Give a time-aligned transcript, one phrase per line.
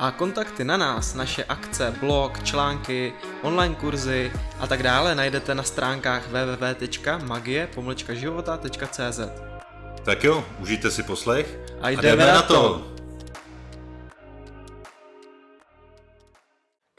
[0.00, 3.12] A kontakty na nás, naše akce, blog, články,
[3.42, 9.20] online kurzy a tak dále najdete na stránkách www.magie-života.cz
[10.04, 12.54] Tak jo, užijte si poslech a jdeme, a jdeme na to!
[12.54, 13.00] to.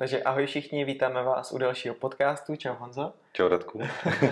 [0.02, 2.56] Takže ahoj všichni, vítáme vás u dalšího podcastu.
[2.56, 3.14] Čau Honzo.
[3.34, 3.82] Čau Radku.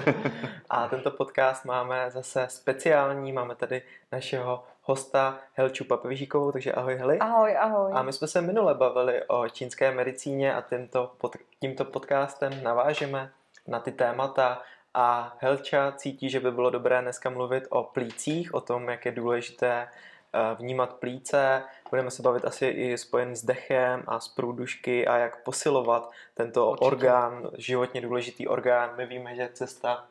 [0.70, 7.20] a tento podcast máme zase speciální, máme tady našeho hosta Helču Papežíkovou, takže ahoj Heli.
[7.20, 7.92] Ahoj, ahoj.
[7.94, 13.32] A my jsme se minule bavili o čínské medicíně a tímto, pod, tímto podcastem navážeme
[13.68, 14.62] na ty témata
[14.94, 19.12] a Helča cítí, že by bylo dobré dneska mluvit o plících, o tom, jak je
[19.12, 19.88] důležité
[20.34, 25.18] Eh, vnímat plíce, budeme se bavit asi i spojený s dechem a s průdušky a
[25.18, 26.86] jak posilovat tento Určitě.
[26.86, 28.94] orgán, životně důležitý orgán.
[28.98, 30.06] My víme, že cesta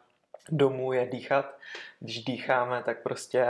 [0.49, 1.55] domů je dýchat.
[2.01, 3.47] Když dýcháme, tak prostě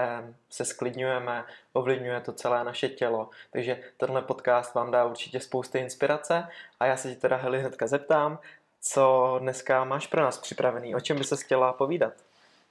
[0.51, 3.31] se sklidňujeme, ovlivňuje to celé naše tělo.
[3.51, 6.49] Takže tenhle podcast vám dá určitě spousty inspirace
[6.81, 8.39] a já se ti teda Heli hnedka zeptám,
[8.81, 12.13] co dneska máš pro nás připravený, o čem by se chtěla povídat?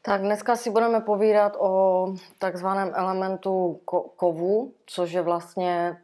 [0.02, 2.08] Tak dneska si budeme povídat o
[2.40, 5.98] takzvaném elementu ko- kovu, což je vlastně,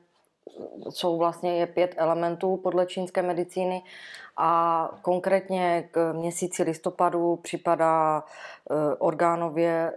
[0.89, 3.83] jsou vlastně je pět elementů podle čínské medicíny
[4.37, 9.93] a konkrétně k měsíci listopadu připadá e, orgánově,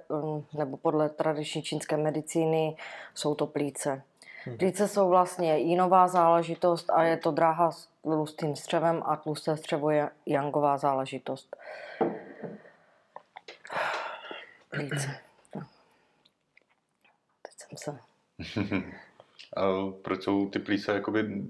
[0.55, 2.77] nebo podle tradiční čínské medicíny,
[3.15, 4.03] jsou to plíce.
[4.47, 4.59] Mhm.
[4.59, 9.91] Plíce jsou vlastně jinová záležitost a je to dráha s tlustým střevem a tlusté střevo
[9.91, 11.57] je jangová záležitost
[14.71, 15.21] plíce.
[15.55, 15.63] No.
[17.43, 17.99] Teď jsem se...
[19.57, 19.63] A
[20.03, 21.43] proč jsou ty plíce jakoby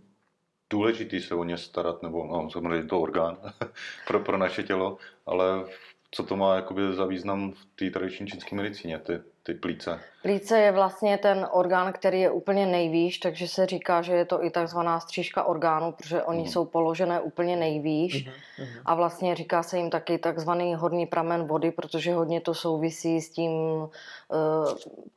[0.70, 3.38] důležitý se o ně starat, nebo no, samozřejmě to orgán
[4.06, 5.65] pro, pro naše tělo, ale
[6.10, 10.00] co to má jakoby za význam v té tradiční čínské medicíně, ty, ty plíce?
[10.22, 14.44] Plíce je vlastně ten orgán, který je úplně nejvýš, takže se říká, že je to
[14.44, 16.48] i takzvaná střížka orgánů, protože oni mm.
[16.48, 18.26] jsou položené úplně nejvýš.
[18.26, 18.65] Mm.
[18.84, 23.31] A vlastně říká se jim taky takzvaný horní pramen vody, protože hodně to souvisí s
[23.31, 23.88] tím uh,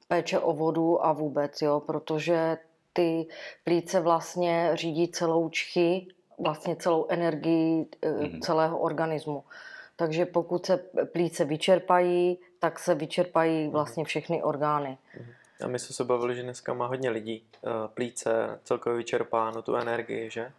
[0.08, 2.58] péče o vodu a vůbec, jo, protože
[2.94, 3.28] ty
[3.64, 6.08] plíce vlastně řídí celou čchy,
[6.40, 8.40] vlastně celou energii mm.
[8.42, 9.44] celého organismu.
[9.96, 10.78] Takže pokud se
[11.12, 13.72] plíce vyčerpají, tak se vyčerpají mhm.
[13.72, 14.98] vlastně všechny orgány.
[15.18, 15.32] Mhm.
[15.64, 19.76] A my jsme se bavili, že dneska má hodně lidí eh, plíce celkově vyčerpáno tu
[19.76, 20.52] energii, že?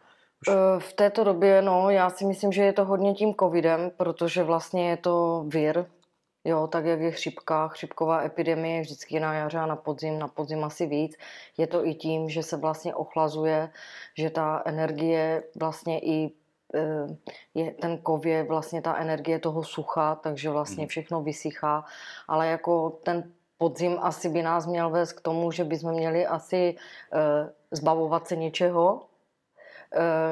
[0.43, 0.49] Už...
[0.49, 4.43] Eh, v této době, no, já si myslím, že je to hodně tím covidem, protože
[4.43, 5.85] vlastně je to vir,
[6.45, 10.65] jo, tak jak je chřipka, chřipková epidemie vždycky na jaře a na podzim, na podzim
[10.65, 11.17] asi víc.
[11.59, 13.71] Je to i tím, že se vlastně ochlazuje,
[14.19, 16.31] že ta energie vlastně i
[16.75, 17.17] Eh,
[17.55, 20.89] je, ten kov je vlastně ta energie toho sucha, takže vlastně mhm.
[20.89, 21.84] všechno vysychá,
[22.28, 26.77] ale jako ten podzim asi by nás měl vést k tomu, že bychom měli asi
[27.12, 29.03] uh, zbavovat se něčeho,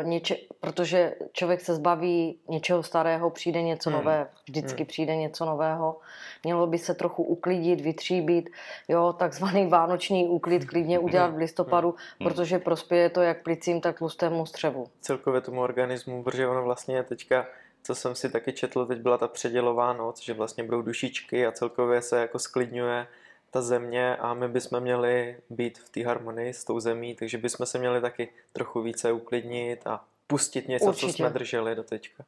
[0.03, 3.99] něče, protože člověk se zbaví něčeho starého, přijde něco hmm.
[3.99, 4.87] nové, vždycky hmm.
[4.87, 5.97] přijde něco nového.
[6.45, 8.51] Mělo by se trochu uklidit, vytříbit,
[8.89, 12.29] jo, takzvaný vánoční úklid klidně udělat v listopadu, hmm.
[12.29, 14.87] protože prospěje to jak plicím, tak tlustému střevu.
[15.01, 17.47] Celkově tomu organismu, protože ono vlastně teďka
[17.83, 21.53] co jsem si taky četl, teď byla ta předělová noc, že vlastně budou dušičky a
[21.53, 23.07] celkově se jako sklidňuje
[23.51, 27.67] ta země a my bychom měli být v té harmonii s tou zemí, takže bychom
[27.67, 31.07] se měli taky trochu více uklidnit a pustit něco, Určitě.
[31.07, 32.25] co jsme drželi do teďka.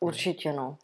[0.00, 0.76] Určitě, no.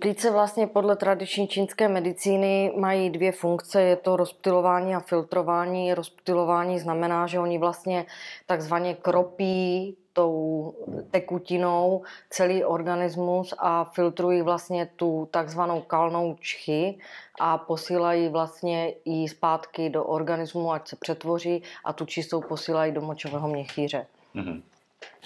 [0.00, 5.94] Plíce vlastně podle tradiční čínské medicíny mají dvě funkce, je to rozptilování a filtrování.
[5.94, 8.06] Rozptilování znamená, že oni vlastně
[8.46, 10.74] takzvaně kropí tou
[11.10, 16.98] tekutinou celý organismus a filtrují vlastně tu takzvanou kalnou čchy
[17.40, 23.00] a posílají vlastně ji zpátky do organismu, ať se přetvoří a tu čistou posílají do
[23.00, 24.06] močového měchýře.
[24.34, 24.62] Mm-hmm.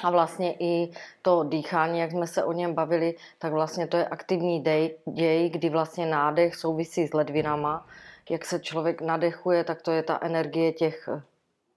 [0.02, 0.90] A vlastně i
[1.22, 5.50] to dýchání, jak jsme se o něm bavili, tak vlastně to je aktivní dej, děj,
[5.50, 7.86] kdy vlastně nádech souvisí s ledvinama.
[8.30, 11.08] Jak se člověk nadechuje, tak to je ta energie těch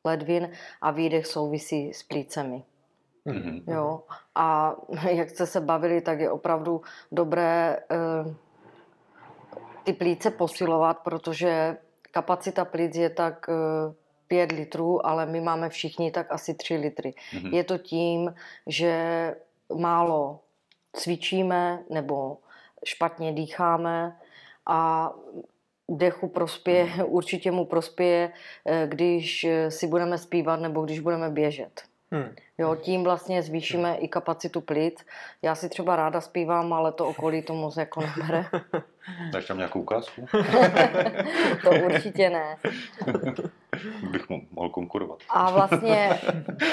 [0.06, 2.64] ledvin a výdech souvisí s plícemi.
[3.26, 3.64] Mm-hmm.
[3.68, 4.04] Jo.
[4.36, 4.76] A
[5.10, 6.82] jak jste se bavili, tak je opravdu
[7.12, 8.36] dobré eh,
[9.84, 11.78] ty plíce posilovat, protože
[12.12, 13.94] kapacita plíc je tak eh,
[14.28, 17.14] 5 litrů, ale my máme všichni tak asi 3 litry.
[17.34, 17.54] Mm-hmm.
[17.54, 18.34] Je to tím,
[18.68, 19.36] že
[19.76, 20.40] málo
[20.94, 22.38] cvičíme nebo
[22.86, 24.18] špatně dýcháme
[24.66, 25.12] a
[25.90, 28.32] dechu prospěje, určitě mu prospěje,
[28.66, 31.91] eh, když si budeme zpívat nebo když budeme běžet.
[32.14, 32.36] Hmm.
[32.58, 35.06] Jo, tím vlastně zvýšíme i kapacitu plic.
[35.42, 38.46] Já si třeba ráda zpívám, ale to okolí to moc jako nebere.
[39.32, 40.26] Dáš tam nějakou ukázku?
[41.64, 42.58] to určitě ne.
[44.12, 45.20] Bych mu mohl konkurovat.
[45.30, 46.20] A vlastně,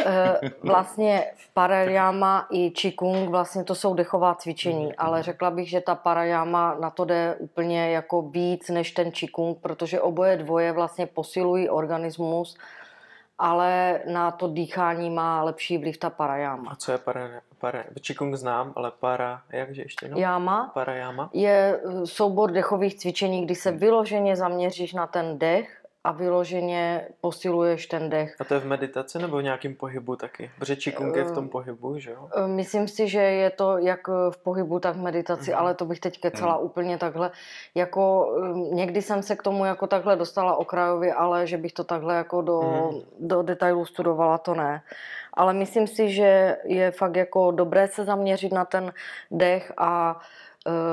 [0.06, 5.94] eh, vlastně parayama i qigong vlastně to jsou dechová cvičení, ale řekla bych, že ta
[5.94, 11.68] parayama na to jde úplně jako víc než ten qigong, protože oboje dvoje vlastně posilují
[11.68, 12.56] organismus,
[13.38, 16.70] ale na to dýchání má lepší vliv ta parayama.
[16.70, 20.18] A co je para, para Qigong znám, ale para, jakže ještě no?
[20.18, 21.30] Yama Parayama?
[21.32, 25.77] je eh, soubor dechových cvičení, kdy se vyloženě zaměříš na ten dech
[26.08, 28.36] a vyloženě posiluješ ten dech.
[28.40, 30.50] A to je v meditaci nebo v nějakém pohybu taky?
[30.58, 32.28] Protože Qigong je v tom Eh, pohybu, že jo?
[32.36, 35.60] E, Myslím si, že je to jak v pohybu, tak v meditaci, Mhm.
[35.60, 37.30] ale to bych teď kecela úplně takhle.
[37.74, 38.32] Jako
[38.72, 42.42] někdy jsem se k tomu jako takhle dostala okrajově, ale že bych to takhle jako
[42.42, 43.00] do, Mhm.
[43.20, 44.82] do detailů studovala, to ne.
[45.34, 48.92] Ale myslím si, že je fakt jako dobré se zaměřit na ten
[49.30, 50.20] dech a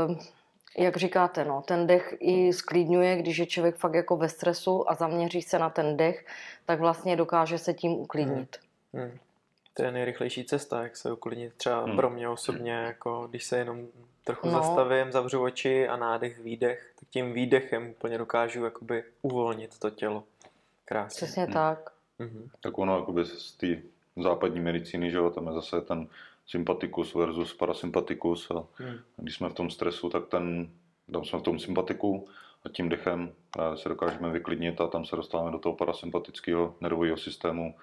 [0.08, 0.18] um,
[0.78, 4.96] jak říkáte, no, ten dech i sklidňuje, když je člověk fakt jako ve stresu a
[4.96, 6.26] zaměří se na ten dech,
[6.66, 8.58] tak vlastně dokáže se tím uklidnit.
[8.94, 9.18] Hmm.
[9.74, 11.54] To je nejrychlejší cesta, jak se uklidnit.
[11.58, 11.96] Třeba Hmm.
[11.96, 13.88] pro mě osobně, jako když se jenom
[14.24, 14.54] trochu No.
[14.54, 20.24] zastavím, zavřu oči a nádech, výdech, tak tím výdechem úplně dokážu jakoby uvolnit to tělo.
[20.86, 21.16] Krásně.
[21.16, 21.54] Přesně Hmm.
[21.54, 21.90] tak.
[22.20, 22.50] Mhm.
[22.62, 23.68] Tak ono jakoby z té
[24.24, 26.08] západní medicíny, že jo, tam je zase ten
[26.48, 28.98] sympatikus versus parasympatikus a Hmm.
[29.18, 30.70] když jsme v tom stresu, tak ten,
[31.12, 32.28] tam jsme v tom sympatiku
[32.66, 37.18] a tím dechem právě se dokážeme vyklidnit a tam se dostáváme do toho parasympatického nervového
[37.18, 37.76] systému.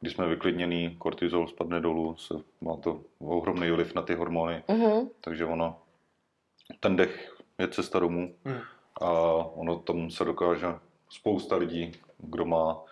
[0.00, 5.08] Když jsme vyklidnění, kortizol spadne dolů, se, má to ohromný vliv na ty hormony, Mhm.
[5.20, 5.78] takže ono,
[6.80, 8.60] ten dech je cesta domů Hmm.
[9.00, 9.10] a
[9.54, 10.66] ono tam se dokáže
[11.08, 12.82] spousta lidí, kdo má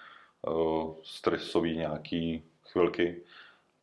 [0.48, 2.42] uh, stresový nějaký
[2.72, 3.22] chvilky,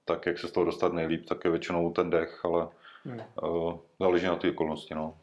[0.05, 2.67] tak jak se z toho dostat nejlíp, tak je většinou ten dech, ale
[3.07, 3.21] Hmm.
[3.43, 4.95] uh, záleží na ty okolnosti.
[4.95, 5.17] No.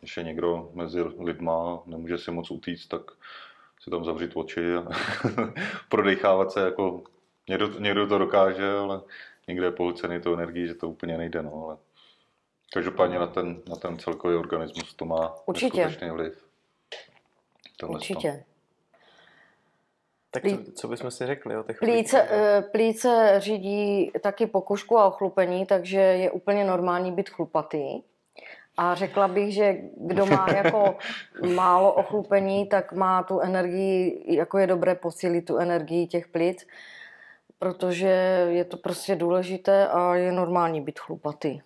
[0.00, 3.00] Když je někdo mezi lidma, nemůže si moc utíct, tak
[3.80, 4.88] si tam zavřít oči a
[5.88, 7.02] prodechávat se jako
[7.48, 9.00] někdo, někdo to dokáže, ale
[9.48, 11.42] někde je pohlcený to energii, že to úplně nejde.
[11.42, 11.76] No, ale
[12.72, 15.86] každopádně na ten, na ten celkový organismus to má Určitě.
[16.12, 16.44] vliv.
[17.76, 18.55] Tohle to.
[20.40, 22.30] Tak co, co bychom si řekli o těch Plíce, lidech?
[22.32, 28.02] eh, plíce řídí taky pokožku a ochlupení, takže je úplně normální být chlupatý.
[28.76, 30.96] A řekla bych, že kdo má jako
[31.54, 36.66] málo ochlupení, tak má tu energii, jako je dobré posílit tu energii těch plic,
[37.58, 38.06] protože
[38.48, 41.48] je to prostě důležité a je normální být chlupatý.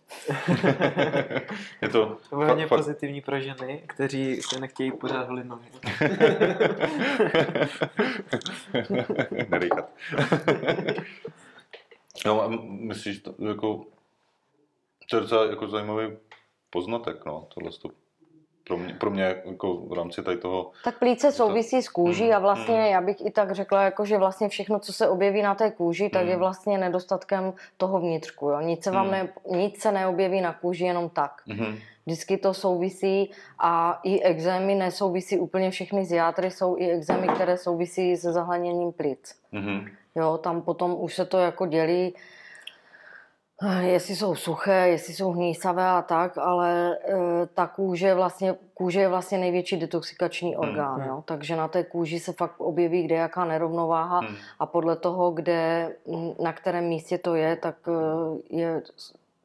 [1.83, 5.69] je to fakt, pozitivní pro ženy, kteří se nechtějí pořád holit nohy.
[9.49, 9.91] Nedejchat.
[12.27, 13.85] no a myslíš, to, jako,
[15.11, 16.17] to je docela jako zajímavý
[16.71, 17.91] poznatek, no, tohle to.
[18.71, 22.33] Pro mě, pro mě jako v rámci tady toho, Tak plíce souvisí s kůží Mm,
[22.33, 22.87] a vlastně mm.
[22.87, 26.09] já bych i tak řekla, jako, že vlastně všechno, co se objeví na té kůži,
[26.09, 26.39] tak je Mm.
[26.39, 28.51] vlastně nedostatkem toho vnitřku.
[28.51, 28.61] Jo?
[28.61, 29.13] Nic, se vám Mm.
[29.13, 31.33] ne, nic se neobjeví na kůži jenom tak.
[32.07, 37.57] Vždycky to souvisí a i exémy nesouvisí úplně všechny z játry, jsou i exémy, které
[37.57, 39.35] souvisí se zahleněním plic.
[40.15, 42.15] Jo, tam potom už se to jako dělí,
[43.81, 49.09] jestli jsou suché, jestli jsou hnísavé a tak, ale e, ta kůže vlastně, kůže je
[49.09, 51.09] vlastně největší detoxikační orgán, hmm.
[51.09, 51.23] jo?
[51.27, 55.93] takže na té kůži se fakt objeví kde jaká nerovnováha mhm, a podle toho, kde,
[56.43, 57.93] na kterém místě to je, tak e,
[58.57, 58.83] je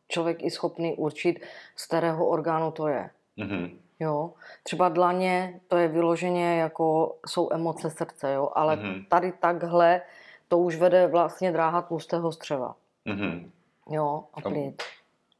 [0.07, 1.39] člověk i schopný určit,
[1.75, 3.09] z kterého orgánu to je.
[3.37, 3.69] mhm,
[3.99, 4.31] Jo,
[4.63, 9.05] třeba dlaně, to je vyloženě jako jsou emoce srdce, jo, ale Mhm.
[9.09, 10.01] tady takhle
[10.47, 13.51] to už vede vlastně dráha tlustého střeva, mhm.
[13.89, 14.83] Jo, a A- plít.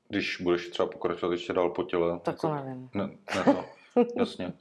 [0.09, 2.19] Když budeš třeba pokračovat ještě dál po těle.
[2.19, 2.89] Tak to jako, nevím.
[2.93, 3.03] Ne,
[3.35, 3.65] ne to.
[4.19, 4.53] Jasně.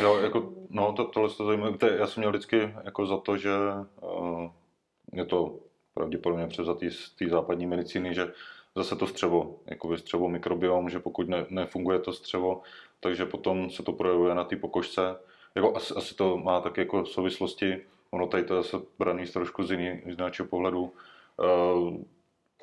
[0.00, 1.78] Jo, jako, no, to, tohle to zajímavé.
[1.78, 3.50] To Já jsem měl vždycky jako za to, že
[4.00, 4.50] uh,
[5.12, 5.58] je to
[5.94, 8.32] pravděpodobně převzatý z té západní medicíny, že
[8.76, 12.62] zase to střevo, jako střevo mikrobiom, že pokud ne, nefunguje to střevo,
[13.00, 15.16] takže potom se to projevuje na té pokožce.
[15.54, 19.32] Jako asi, asi, to má tak jako souvislosti, ono tady to je zase braný z
[19.32, 20.92] trošku z, jiný, z jiného pohledu.
[21.36, 21.96] Uh,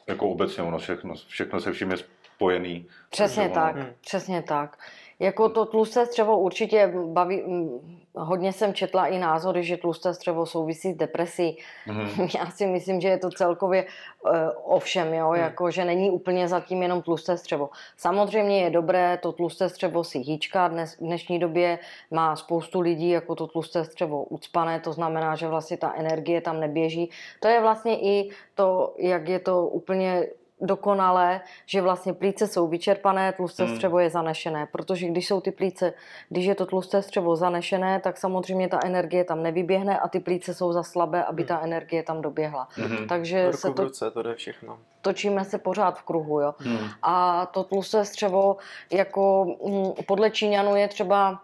[0.07, 1.97] jako obecně ono všechno, všechno se vším je
[2.35, 2.87] spojený.
[3.09, 3.93] Přesně ono- tak, Hmm.
[4.01, 4.77] přesně tak.
[5.19, 10.45] Jako to tlusté střevo určitě baví, mm, hodně jsem četla i názory, že tlusté střevo
[10.45, 11.57] souvisí s depresí.
[11.87, 12.27] Mhm.
[12.37, 14.31] Já si myslím, že je to celkově uh,
[14.63, 15.41] ovšem, jo, Hmm.
[15.41, 17.69] jako, že není úplně zatím jenom tlusté střevo.
[17.97, 21.79] Samozřejmě je dobré to tlusté střevo si hýčka, dnes, v dnešní době
[22.11, 26.59] má spoustu lidí jako to tlusté střevo ucpané, to znamená, že vlastně ta energie tam
[26.59, 27.09] neběží.
[27.39, 30.27] To je vlastně i to, jak je to úplně
[30.61, 33.75] dokonalé, že vlastně plíce jsou vyčerpané, tlusté Hmm.
[33.75, 35.93] střevo je zanešené, protože když jsou ty plíce,
[36.29, 40.53] když je to tlusté střevo zanešené, tak samozřejmě ta energie tam nevyběhne a ty plíce
[40.53, 42.67] jsou za slabé, aby ta energie tam doběhla.
[42.77, 43.07] Mhm.
[43.07, 44.77] Takže Ruku se v to, ruce, to jde všechno.
[45.01, 46.39] točíme se pořád v kruhu.
[46.41, 46.53] Jo?
[46.65, 46.87] Mhm.
[47.01, 48.57] A to tlusté střevo,
[48.91, 51.39] jako mm, podle Číňanů je třeba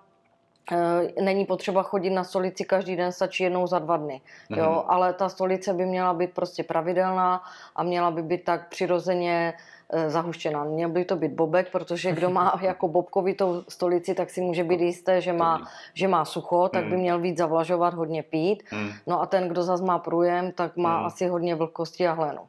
[1.21, 4.21] Není potřeba chodit na stolici každý den, stačí jednou za dva dny.
[4.49, 4.69] Jo?
[4.71, 4.81] Mhm.
[4.87, 7.43] Ale ta stolice by měla být prostě pravidelná
[7.75, 9.53] a měla by být tak přirozeně
[9.93, 10.63] eh, zahuštěná.
[10.63, 14.81] Měl by to být bobek, protože kdo má jako bobkovitou stolici, tak si může být
[14.81, 16.99] jisté, že má, že má sucho, tak by Mhm.
[16.99, 18.63] měl víc zavlažovat, hodně pít.
[18.71, 18.89] Mhm.
[19.07, 21.05] No a ten, kdo zase má průjem, tak má Mhm.
[21.05, 22.41] asi hodně vlhkosti a hlenu.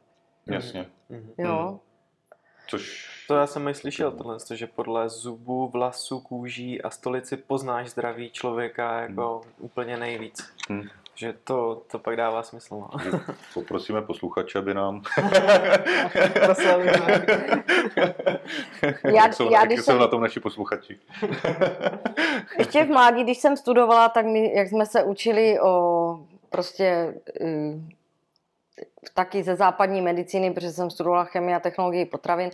[0.47, 0.85] Jasně.
[1.09, 1.31] Mhm.
[1.37, 1.65] Jo?
[1.69, 1.79] Mhm.
[2.67, 7.89] Což To já jsem i slyšel tohle, že podle zubů, vlasů, kůží a stolici poznáš
[7.89, 10.53] zdraví člověka jako úplně nejvíc.
[10.69, 10.87] Mhm.
[11.17, 12.75] Že to, to pak dává smysl.
[12.75, 12.89] No.
[13.53, 15.01] poprosíme posluchače, aby nám...
[19.03, 20.99] Já- jak jsou, já, jak když jsou jsem- na tom naši posluchači.
[22.57, 27.81] Ještě v mládí, když jsem studovala, tak my, jak jsme se učili o prostě uh,
[29.13, 32.49] taky ze západní medicíny, protože jsem studovala chemii a technologii potravin,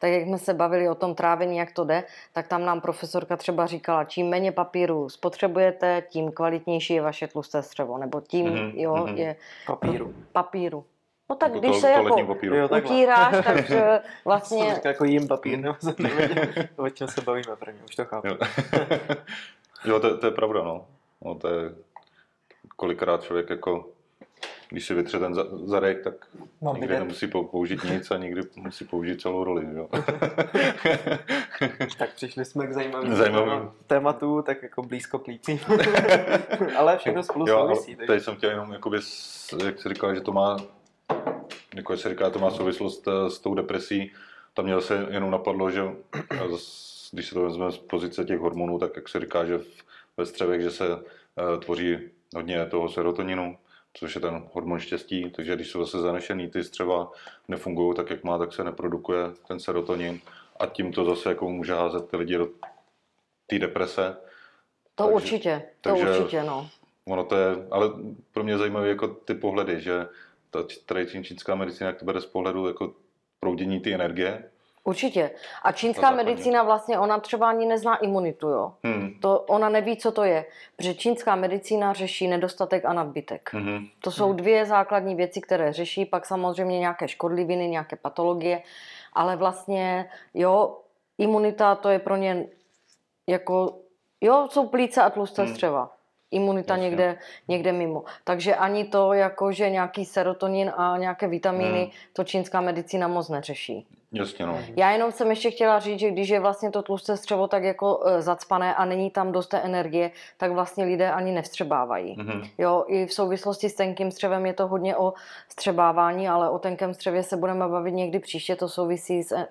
[0.00, 3.36] tak jak jsme se bavili o tom trávení, jak to jde, tak tam nám profesorka
[3.36, 8.72] třeba říkala, čím méně papíru spotřebujete, tím kvalitnější je vaše tlusté střevo, nebo tím, Mhm,
[8.74, 9.16] jo, mhm.
[9.16, 10.14] je Papíru.
[10.32, 10.84] papíru.
[11.30, 12.54] No tak Jako když to, se toaletní jako papíru.
[12.56, 12.92] Jo, takhle.
[12.94, 13.70] utíráš, tak
[14.24, 16.44] vlastně říkal, jako jim papír, nebo jsem nevěděl,
[16.76, 18.26] o čem se bavíme prvně, už to chápu.
[18.28, 18.36] Jo,
[19.84, 20.86] jo to, to, je pravda, no.
[21.24, 21.34] no.
[21.34, 21.70] to je
[22.76, 23.88] kolikrát člověk jako,
[24.70, 26.14] když si vytře ten za- zadek, tak
[26.60, 26.98] Mám nikdy vidět.
[27.00, 29.66] nemusí pou- použít nic a nikdy musí použít celou roli.
[29.74, 29.88] Jo.
[31.98, 33.70] Tak přišli jsme k zajímavým Zajímavým.
[33.86, 35.60] tématu, tak jako blízko plící.
[36.76, 37.96] Ale všechno spolu jo, souvisí.
[37.96, 38.96] takže- tady jsem chtěl jenom, jakoby,
[39.64, 40.56] jak se říkal, že to má,
[41.74, 44.12] jako se říká, to má souvislost eh, s tou depresí,
[44.54, 45.80] tam mě zase jenom napadlo, že
[46.32, 46.38] eh,
[47.12, 49.60] když se to vezme z pozice těch hormonů, tak jak se říká, že
[50.16, 51.00] ve střevech, že se uh,
[51.60, 51.98] tvoří
[52.36, 53.56] hodně toho serotoninu,
[53.92, 57.10] což je ten hormon štěstí, takže když jsou zase zanešený ty střeva,
[57.48, 60.20] nefungují tak, jak má, tak se neprodukuje ten serotonin
[60.60, 62.48] a tím to zase jako může házet ty lidi do
[63.46, 64.16] té deprese.
[64.94, 66.68] to takže- určitě, to takže- určitě, no.
[67.08, 67.90] Ono to je, ale
[68.32, 70.06] pro mě zajímavé jako ty pohledy, že
[70.50, 72.94] ta tradiční čínská medicína, jak to bere z pohledu jako
[73.40, 74.50] proudění ty energie.
[74.84, 75.30] Určitě.
[75.62, 78.72] A čínská medicína vlastně, ona třeba ani nezná imunitu, jo.
[78.84, 79.14] Hmm.
[79.20, 80.44] To ona neví, co to je,
[80.76, 83.50] protože čínská medicína řeší nedostatek a nadbytek.
[83.52, 83.86] Mhm.
[84.00, 88.62] To jsou dvě základní věci, které řeší, pak samozřejmě nějaké škodliviny, nějaké patologie,
[89.12, 90.78] ale vlastně, jo,
[91.18, 92.46] imunita to je pro ně
[93.26, 93.78] jako,
[94.20, 95.54] jo, jsou plíce a tlusté Hmm.
[96.30, 96.88] Imunita Jasně.
[96.88, 97.16] někde,
[97.48, 98.04] někde mimo.
[98.24, 101.90] Takže ani to, jako že nějaký serotonin a nějaké vitamíny, Hmm.
[102.12, 103.86] to čínská medicína moc neřeší.
[104.12, 104.58] Jasně, no.
[104.76, 108.02] Já jenom jsem ještě chtěla říct, že když je vlastně to tlusté střevo tak jako
[108.06, 112.16] e, zacpané a není tam dost té energie, tak vlastně lidé ani nevstřebávají.
[112.18, 112.42] Mhm.
[112.58, 115.12] Jo, i v souvislosti s tenkým střevem je to hodně o
[115.48, 119.46] střebávání, ale o tenkém střevě se budeme bavit někdy příště, to souvisí s, e,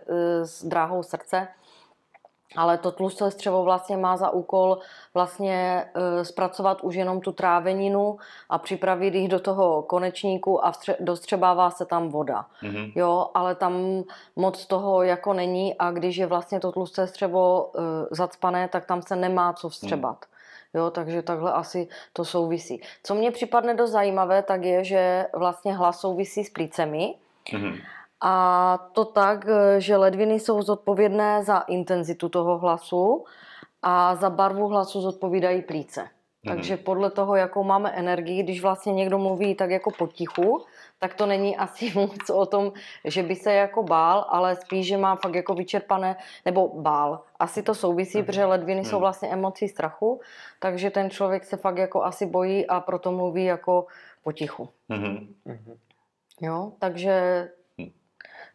[0.45, 1.47] s dráhou srdce.
[2.55, 4.77] Ale to tlusté střevo vlastně má za úkol
[5.13, 8.17] vlastně e, zpracovat už jenom tu tráveninu
[8.49, 12.45] a připravit jich do toho konečníku a vstře- dostřebává se tam voda.
[12.61, 12.91] Mhm.
[12.95, 14.03] Jo, ale tam
[14.35, 19.01] moc toho jako není a když je vlastně to tlusté střevo uh, zacpané, tak tam
[19.01, 20.25] se nemá co vstřebat.
[20.73, 22.81] Jo, takže takhle asi to souvisí.
[23.03, 27.15] Co mně připadne dost zajímavé, tak je, že vlastně hlas souvisí s plícemi
[27.53, 27.75] Mhm.
[28.21, 33.25] A to tak, eh, že ledviny jsou zodpovědné za intenzitu toho hlasu
[33.81, 36.01] a za barvu hlasu zodpovídají plíce.
[36.43, 36.55] Mhm.
[36.55, 40.65] Takže podle toho, jakou máme energii, když vlastně někdo mluví tak jako potichu,
[40.99, 42.71] tak to není asi moc o tom,
[43.05, 47.23] že by se jako bál, ale spíš, že má fakt jako vyčerpané, nebo bál.
[47.39, 48.25] Asi to souvisí, Mhm.
[48.25, 48.99] protože ledviny jsou Mhm.
[49.01, 50.21] vlastně emocí strachu,
[50.59, 53.85] takže ten člověk se fakt jako asi bojí a proto mluví jako
[54.23, 54.69] potichu.
[54.89, 55.27] Mhm.
[55.45, 55.77] Mhm.
[56.41, 57.47] Jo, takže.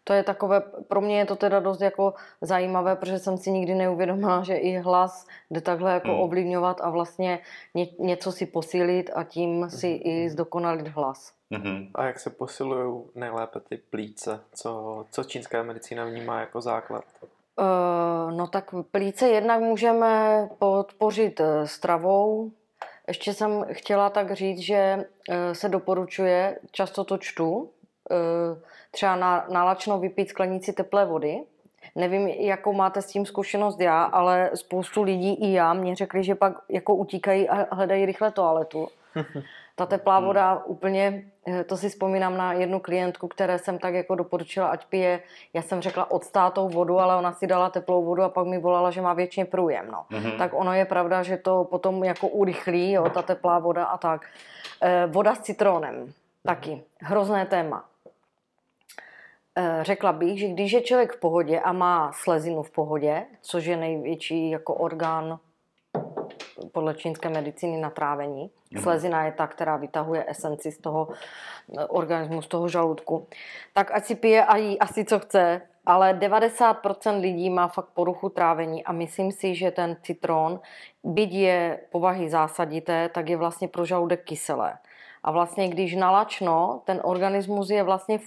[0.04, 3.74] To je takové, pro mě je to teda dost jako zajímavé, protože jsem si nikdy
[3.74, 6.20] neuvědomila, že i hlas jde takhle jako Hmm.
[6.20, 7.38] ovlivňovat a vlastně
[7.74, 11.32] ně, něco si posílit a tím si i zdokonalit hlas.
[11.50, 11.88] Mhm.
[11.94, 14.40] A jak se posilují nejlépe ty plíce?
[14.54, 17.04] Co, co čínská medicína vnímá jako základ?
[17.60, 22.50] Eh, No tak plíce jednak můžeme podpořit eh, stravou.
[23.08, 27.70] Ještě jsem chtěla tak říct, že eh, se doporučuje, často to čtu,
[28.90, 31.40] třeba na, na lačno vypít sklenici teplé vody.
[31.94, 36.34] Nevím, jakou máte s tím zkušenost já, ale spoustu lidí i já mě řekli, že
[36.34, 38.88] pak jako utíkají a hledají rychle toaletu.
[39.76, 44.14] Ta teplá voda úplně, eh, to si vzpomínám na jednu klientku, které jsem tak jako
[44.14, 45.20] doporučila, ať pije,
[45.54, 48.90] já jsem řekla odstátou vodu, ale ona si dala teplou vodu a pak mi volala,
[48.90, 49.86] že má většině průjem.
[49.90, 50.04] No.
[50.10, 50.38] Mhm.
[50.38, 54.26] Tak ono je pravda, že to potom jako urychlí, jo, ta teplá voda a tak.
[54.82, 56.12] Eh, voda s citronem,
[56.46, 57.84] taky, hrozné téma.
[59.56, 63.64] Eh, Řekla bych, že když je člověk v pohodě a má slezinu v pohodě, což
[63.64, 65.38] je největší jako orgán
[66.72, 68.50] podle čínské medicíny na trávení.
[68.82, 71.08] Slezina je ta, která vytahuje esenci z toho
[71.78, 73.26] eh, organismu, z toho žaludku.
[73.72, 78.28] Tak ať si pije a jí asi co chce, ale 90% lidí má fakt poruchu
[78.28, 80.60] trávení a myslím si, že ten citron,
[81.04, 84.78] byť je povahy zásadité, tak je vlastně pro žaludek kyselé.
[85.22, 88.18] A vlastně když nalačno, ten organismus je vlastně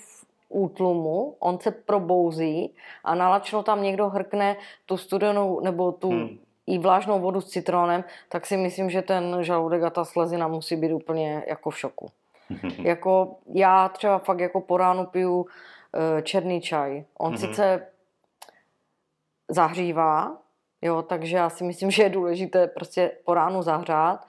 [0.50, 6.38] útlumu, on se probouzí a nalačno tam někdo hrkne tu studenou nebo tu Hmm.
[6.68, 10.76] i vlážnou vodu s citronem, tak si myslím, že ten žaludek a ta slezina musí
[10.76, 12.08] být úplně jako v šoku.
[12.84, 15.46] jako já třeba fakt jako po ránu piju
[16.18, 17.04] eh, černý čaj.
[17.18, 17.38] On Mhm.
[17.38, 17.88] sice
[19.50, 20.38] zahřívá,
[20.82, 24.26] jo, takže já si myslím, že je důležité prostě po ránu zahřát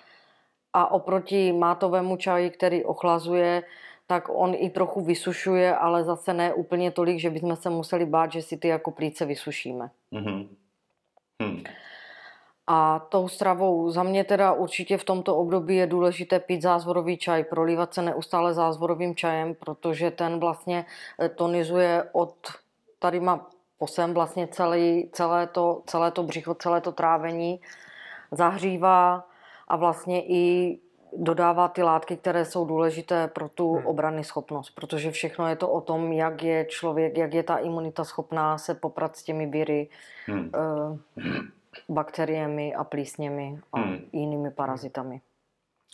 [0.72, 3.62] a oproti mátovému čaji, který ochlazuje,
[4.10, 8.32] tak on i trochu vysušuje, ale zase ne úplně tolik, že bychom se museli bát,
[8.32, 9.90] že si ty jako plíce vysušíme.
[10.10, 10.56] Mhm.
[11.42, 11.64] Hm.
[12.66, 17.44] A tou stravou za mě teda určitě v tomto období je důležité pít zázvorový čaj,
[17.44, 20.84] prolívat se neustále zázvorovým čajem, protože ten vlastně
[21.20, 22.34] eh, tonizuje od,
[22.98, 23.48] tady má
[23.78, 27.60] posem vlastně celý, celé, to, celé to břicho, celé to trávení,
[28.32, 29.24] zahřívá
[29.68, 30.78] a vlastně i
[31.16, 33.86] dodává ty látky, které jsou důležité pro tu Hmm.
[33.86, 38.04] obrany schopnost, protože všechno je to o tom, jak je člověk, jak je ta imunita
[38.04, 39.88] schopná se poprat s těmi viry,
[40.30, 40.50] Hm.
[40.54, 41.22] eh,
[41.88, 43.98] bakteriemi a plísněmi a Hmm.
[44.12, 45.20] jinými parazitami.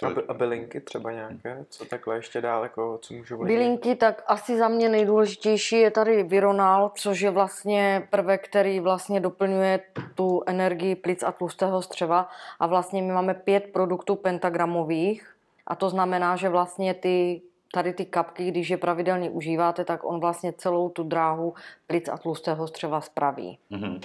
[0.01, 1.65] To A, je- a bylinky třeba nějaké?
[1.69, 3.59] Co takhle ještě dál, jako, co můžu vlivnit?
[3.59, 9.21] Bylinky, tak asi za mě nejdůležitější je tady vironal, což je vlastně prvek, který vlastně
[9.21, 9.81] doplňuje
[10.15, 12.29] tu energii plic a tlustého střeva
[12.61, 15.35] a vlastně my máme pět produktů pentagramových
[15.67, 17.43] a to znamená, že vlastně ty
[17.73, 21.55] tady ty kapky, když je pravidelně užíváte, tak on vlastně celou tu dráhu
[21.87, 23.59] plic a tlustého střeva spraví.
[23.71, 24.01] Mhm.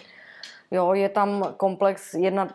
[0.72, 2.48] Jo, je tam komplex jedna,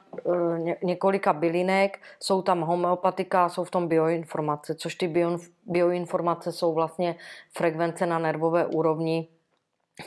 [0.55, 6.53] eh, ně, několika bylinek, jsou tam homeopatika, jsou v tom bioinformace, což ty bio, bioinformace
[6.53, 7.17] jsou vlastně
[7.53, 9.29] frekvence na nervové úrovni.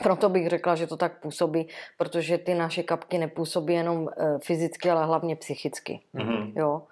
[0.02, 1.68] Proto bych řekla, že to tak působí,
[1.98, 6.00] protože ty naše kapky nepůsobí jenom eh, fyzicky, ale hlavně psychicky.
[6.12, 6.52] Mhm.
[6.56, 6.82] Jo.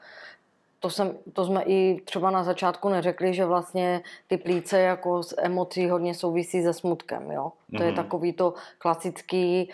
[0.81, 5.35] To, jsem, to jsme i třeba na začátku neřekli, že vlastně ty plíce jako s
[5.39, 7.31] emocí hodně souvisí se smutkem.
[7.31, 7.53] Jo?
[7.77, 7.97] To je Mhm.
[7.97, 9.71] takový to klasický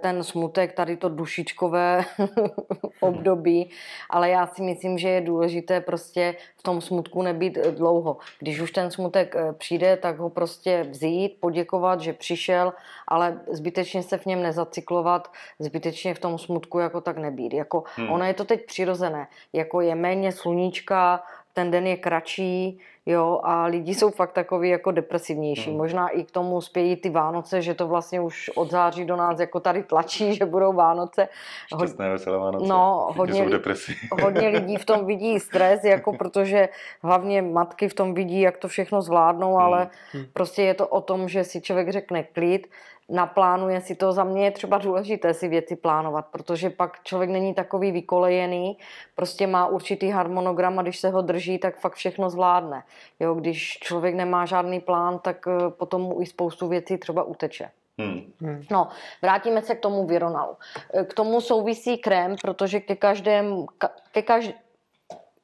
[0.00, 2.04] ten smutek, tady to dušičkové
[3.00, 3.70] období,
[4.10, 8.16] ale já si myslím, že je důležité prostě v tom smutku nebýt eh, dlouho.
[8.38, 12.72] Když už ten smutek eh, přijde, tak ho prostě vzít, poděkovat, že přišel,
[13.08, 17.54] ale zbytečně se v něm nezacyklovat, zbytečně v tom smutku jako tak nebýt.
[17.54, 18.10] Jako, hmm.
[18.10, 21.22] Ono je to teď přirozené, jako je méně sluníčka,
[21.54, 25.70] ten den je kratší, jo, a lidi jsou fakt takový jako depresivnější.
[25.70, 25.78] Hmm.
[25.78, 29.40] Možná i k tomu spějí ty Vánoce, že to vlastně už od září do nás
[29.40, 31.28] jako tady tlačí, že budou Vánoce.
[31.72, 32.66] Hod- Šťastné veselé Vánoce.
[32.66, 33.92] No, hodně jsou v li- depresi.
[34.22, 36.68] hodně lidí v tom vidí stres, jako protože
[37.02, 40.24] hlavně matky v tom vidí, jak to všechno zvládnou, ale Hmm.
[40.32, 42.66] prostě je to o tom, že si člověk řekne klid,
[43.08, 44.12] naplánuje si to.
[44.12, 48.78] Za mě je třeba důležité si věci plánovat, protože pak člověk není takový vykolejený,
[49.14, 52.82] prostě má určitý harmonogram a když se ho drží, tak fakt všechno zvládne.
[53.20, 57.70] Jo, když člověk nemá žádný plán, tak eh, potom mu i spoustu věcí třeba uteče.
[58.00, 58.32] Hm.
[58.40, 58.64] Hmm.
[58.70, 58.88] No,
[59.22, 60.56] vrátíme se k tomu Vironalu.
[60.94, 64.50] E, K tomu souvisí krém, protože ke každém, ka- ke, kaž,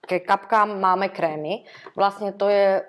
[0.07, 1.65] ke kapkám máme krémy.
[1.97, 2.83] Vlastně to je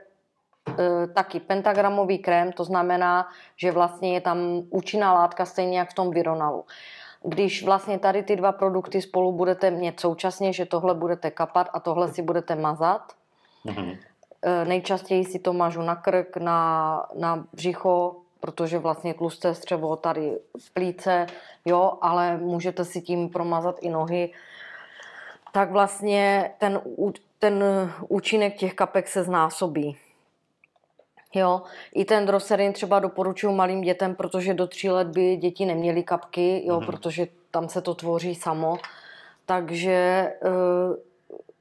[1.14, 4.38] taky pentagramový krém, to znamená, že vlastně je tam
[4.70, 6.66] účinná látka stejně jak v tom Vironalu.
[7.24, 11.80] Když vlastně tady ty dva produkty spolu budete mít současně, že tohle budete kapat a
[11.80, 13.14] tohle si budete mazat,
[13.66, 13.98] Mhm.
[14.42, 20.40] E, Nejčastěji si to mažu na krk, na, na břicho, protože vlastně tlusté střevo tady
[20.74, 21.28] plíce,
[21.66, 24.34] jo, ale můžete si tím promazat i nohy.
[25.52, 26.82] Tak vlastně ten,
[27.40, 27.64] ten
[28.08, 29.98] účinek těch kapek se znásobí.
[31.36, 31.62] Jo,
[31.94, 36.64] i ten droserin třeba doporučuji malým dětem, protože do tří let by děti neměly kapky,
[36.68, 36.86] jo, Mhm.
[36.86, 38.78] protože tam se to tvoří samo.
[39.46, 40.50] Takže eh,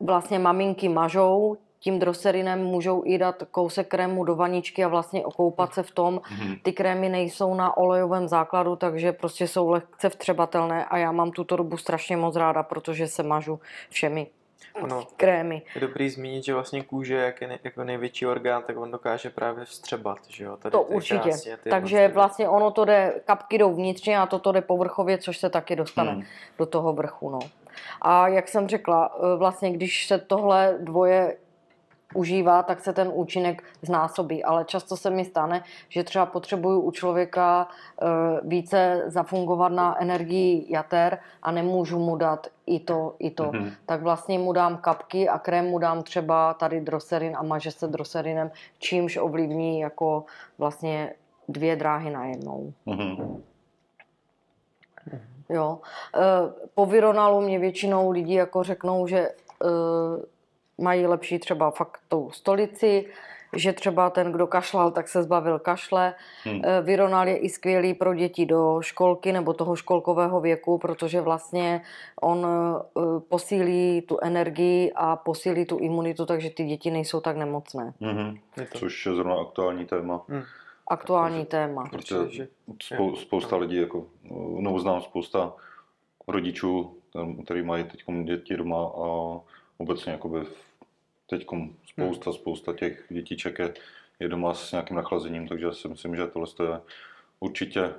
[0.01, 5.75] vlastně maminky mažou, tím droserinem můžou i dát kousek krému do vaničky a vlastně okoupat
[5.75, 6.21] se v tom.
[6.31, 6.55] Mhm.
[6.63, 11.57] Ty krémy nejsou na olejovém základu, takže prostě jsou lehce vtřebatelné a já mám tuto
[11.57, 13.61] dobu strašně moc ráda, protože se mažu
[13.91, 14.27] všemi
[14.83, 15.63] Ono krémy.
[15.75, 19.31] je dobrý zmínit, že vlastně kůže, jak je nej, jako největší orgán, tak on dokáže
[19.31, 20.57] právě vstřebat, že jo?
[20.57, 21.19] Tady To určitě.
[21.21, 25.19] Krásně, ty Takže jednotlivé- vlastně ono to jde, kapky jdou vnitřně a toto jde povrchově,
[25.19, 26.23] což se taky dostane Hmm.
[26.59, 27.31] do toho vrchu.
[27.31, 27.39] No.
[28.03, 31.37] A jak jsem řekla, eh, vlastně když se tohle dvoje
[32.15, 34.45] užívá, tak se ten účinek znásobí.
[34.45, 38.07] Ale často se mi stane, že třeba potřebuju u člověka eh,
[38.43, 43.51] více zafungovat na energii jater a nemůžu mu dát i to, i to.
[43.53, 43.71] Mhm.
[43.87, 47.87] Tak vlastně mu dám kapky a krém mu dám třeba tady droserin a maže se
[47.87, 50.25] droserinem, čímž ovlivní jako
[50.59, 51.15] vlastně
[51.49, 52.73] dvě dráhy najednou.
[52.87, 53.43] Mhm.
[55.49, 55.79] Jo.
[56.17, 56.21] Eh,
[56.75, 60.34] Po vironalu mě většinou lidi jako řeknou, že eh,
[60.79, 63.07] mají lepší třeba fakt tou stolici,
[63.57, 66.15] že třeba ten, kdo kašlal, tak se zbavil kašle.
[66.45, 66.61] Hmm.
[66.65, 71.83] Eh, Vironal je i skvělý pro děti do školky nebo toho školkového věku, protože vlastně
[72.21, 77.95] on eh, posílí tu energii a posílí tu imunitu, takže ty děti nejsou tak nemocné.
[78.01, 78.39] Mhm.
[78.57, 80.23] Je to- Což je zrovna aktuální téma.
[80.89, 81.85] Aktuální téma.
[81.91, 82.49] Protože Protože-
[82.97, 84.05] spou- spousta lidí, jako,
[84.59, 85.53] no znám spousta
[86.29, 89.41] rodičů, tam, který mají teď děti doma a
[89.79, 90.47] obecně jakoby
[91.27, 91.47] teď
[91.87, 93.75] spousta, spousta těch dětiček je,
[94.21, 96.81] je doma s nějakým nachlazením, takže si myslím, že tohle je
[97.41, 97.95] určitě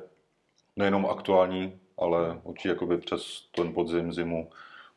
[0.75, 4.49] nejenom aktuální, ale určitě jakoby přes ten podzim, zimu,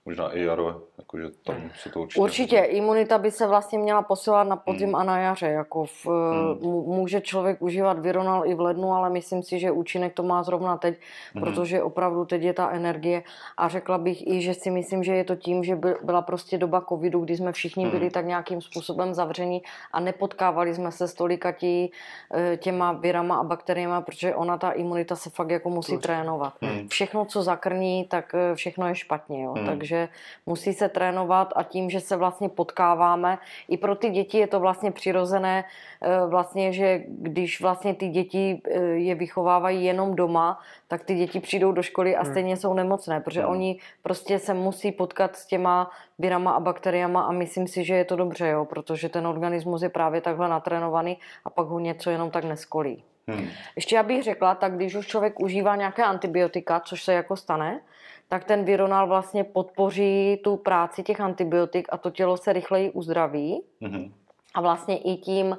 [0.09, 2.21] možná i jaro, jakože tam se to určitě...
[2.21, 4.94] Určitě, imunita by se vlastně měla posilovat na podzim Hmm.
[4.97, 5.47] a na jaře.
[5.47, 6.73] Jako v, Hmm.
[6.87, 10.77] Může člověk užívat Vironal i v lednu, ale myslím si, že účinek to má zrovna
[10.77, 10.99] teď,
[11.35, 11.44] Mhm.
[11.44, 13.23] protože opravdu teď je ta energie.
[13.57, 16.59] A řekla bych i, že si myslím, že je to tím, že by- byla prostě
[16.59, 17.92] doba covidu, kdy jsme všichni Hmm.
[17.92, 21.90] byli tak nějakým způsobem zavření a nepotkávali jsme se s tolika tí,
[22.35, 26.07] eh, těma virama a bakteriemi, protože ona, ta imunita se fakt jako musí Určitě.
[26.07, 26.53] trénovat.
[26.62, 26.88] Hmm.
[26.88, 29.44] Všechno, co zakrní, tak eh, všechno je špatně.
[29.44, 29.53] Jo?
[29.57, 29.66] Hmm.
[29.66, 29.98] Takže
[30.47, 34.61] musí se trénovat a tím, že se vlastně potkáváme, i pro ty děti je to
[34.61, 35.65] vlastně přirozené,
[36.03, 41.41] eh, vlastně, že když vlastně ty děti eh, je vychovávají jenom doma, tak ty děti
[41.41, 42.31] přijdou do školy a Hmm.
[42.33, 43.51] stejně jsou nemocné, protože Hmm.
[43.51, 48.05] oni prostě se musí potkat s těma virama a bakteriama a myslím si, že je
[48.05, 48.65] to dobře, jo?
[48.65, 53.05] protože ten organismus je právě takhle natrénovaný a pak ho něco jenom tak neskolí.
[53.29, 53.49] Hmm.
[53.77, 57.81] Ještě já bych řekla, tak když už člověk užívá nějaké antibiotika, což se jako stane,
[58.29, 63.62] tak ten vironal vlastně podpoří tu práci těch antibiotik a to tělo se rychleji uzdraví
[63.81, 64.12] Mhm.
[64.55, 65.59] a vlastně i tím e,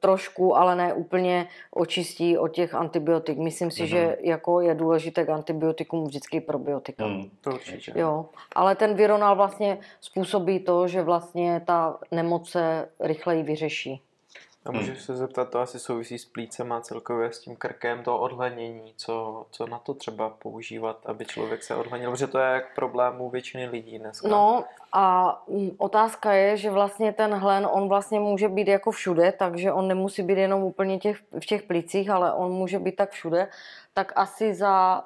[0.00, 3.38] trošku, ale ne úplně očistí od těch antibiotik.
[3.38, 3.88] Myslím si, Mhm.
[3.88, 7.04] že jako je důležité k antibiotikům vždycky probiotika.
[7.04, 7.30] Hmm.
[7.40, 7.92] To určitě.
[7.96, 14.00] Jo, ale ten vironal vlastně způsobí to, že vlastně ta nemoc se rychleji vyřeší.
[14.64, 18.18] A můžu se zeptat, to asi souvisí s plícem a celkově s tím krkem, to
[18.18, 22.74] odhlenění, co, co na to třeba používat, aby člověk se odhlenil, protože to je jak
[22.74, 24.28] problém u většiny lidí dneska.
[24.28, 29.32] No a mm, otázka je, že vlastně ten hlen, on vlastně může být jako všude,
[29.32, 33.10] takže on nemusí být jenom úplně těch, v těch plicích, ale on může být tak
[33.10, 33.48] všude.
[33.94, 35.04] Tak asi za,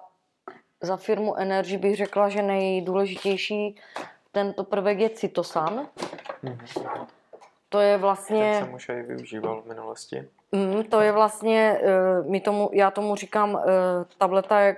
[0.81, 3.77] za firmu Energy bych řekla, že nejdůležitější
[4.33, 5.89] tento prvek je cytosan.
[6.43, 6.67] Mhm.
[7.69, 8.57] To je Ten vlastně...
[8.59, 10.29] jsem už i využíval v minulosti.
[10.55, 13.63] Mm, to je vlastně, eh, my tomu, já tomu říkám eh,
[14.19, 14.77] tableta jak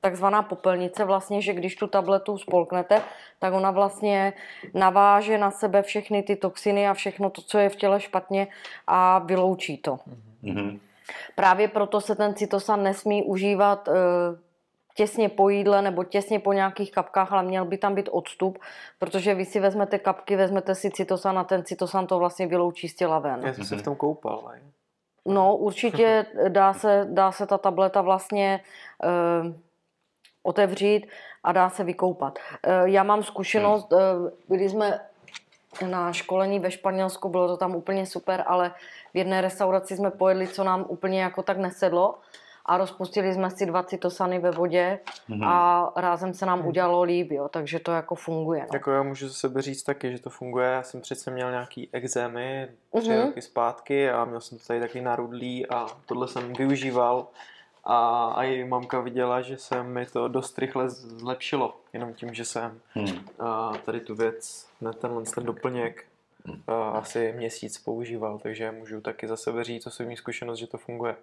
[0.00, 3.02] takzvaná popelnice vlastně, že když tu tabletu spolknete,
[3.38, 4.32] tak ona vlastně
[4.74, 8.46] naváže na sebe všechny ty toxiny a všechno to, co je v těle špatně
[8.86, 9.98] a vyloučí to.
[10.42, 10.80] Mhm.
[11.34, 13.92] Právě proto se ten cytosan nesmí užívat eh,
[14.94, 18.58] těsně po jídle nebo těsně po nějakých kapkách, ale měl by tam být odstup,
[18.98, 22.94] protože vy si vezmete kapky, vezmete si cytosan a ten cytosan to vlastně vyloučí z
[22.94, 23.40] těla ven.
[23.44, 24.50] Já jsem se v tom koupal.
[24.52, 24.60] Ne?
[25.26, 28.60] No, určitě dá se, dá se ta tableta vlastně
[29.04, 29.54] eh,
[30.42, 31.06] otevřít
[31.44, 32.38] a dá se vykoupat.
[32.62, 33.96] Eh, já mám zkušenost, eh,
[34.48, 35.00] byli jsme
[35.86, 38.74] na školení ve Španělsku, bylo to tam úplně super, ale
[39.14, 42.18] v jedné restauraci jsme pojedli, co nám úplně jako tak nesedlo
[42.66, 44.98] a rozpustili jsme si dva cytosany ve vodě
[45.28, 45.44] Mhm.
[45.44, 48.60] a rázem se nám udělalo líp, jo, takže to jako funguje.
[48.60, 48.68] No.
[48.72, 50.68] Jako já můžu za sebe říct taky, že to funguje.
[50.68, 53.26] Já jsem přece měl nějaký exémy tři Mhm.
[53.26, 57.26] roky zpátky a měl jsem to tady takový narudlý a tohle jsem využíval.
[57.84, 62.44] A, a i mamka viděla, že se mi to dost rychle zlepšilo, jenom tím, že
[62.44, 63.24] jsem Hmm.
[63.38, 66.04] a, tady tu věc, ne tenhle ten doplněk
[66.48, 71.16] uh, asi měsíc používal, takže můžu taky za sebe říct osobní zkušenost, že to funguje.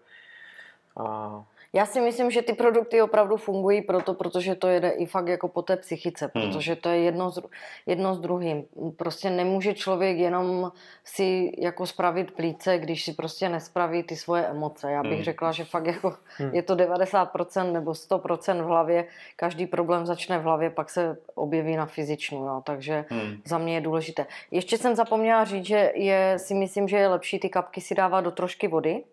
[1.00, 5.28] Uh, Já si myslím, že ty produkty opravdu fungují proto, protože to jede i fakt
[5.28, 6.44] jako po té psychice, Hmm.
[6.46, 7.42] protože to je jedno s,
[7.86, 8.66] jedno s druhým.
[8.98, 10.72] Prostě nemůže člověk jenom
[11.04, 14.92] si jako spravit plíce, když si prostě nespraví ty svoje emoce.
[14.92, 15.24] Já bych Hmm.
[15.24, 16.54] řekla, že fakt jako Hmm.
[16.54, 19.06] je to 90% nebo 100% v hlavě.
[19.36, 22.46] Každý problém začne v hlavě, pak se objeví na fyzičnu.
[22.46, 22.62] Jo.
[22.66, 23.38] Takže Hmm.
[23.46, 24.26] za mě je důležité.
[24.52, 28.22] Ještě jsem zapomněla říct, že je, si myslím, že je lepší ty kapky si dávat
[28.22, 29.04] do trošky vody.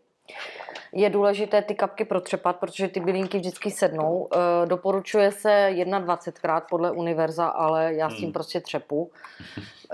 [0.92, 4.28] Je důležité ty kapky protřepat, protože ty bylinky vždycky sednou.
[4.32, 8.32] E, doporučuje se 21krát podle univerza, ale já s tím Hmm.
[8.32, 9.10] prostě třepu.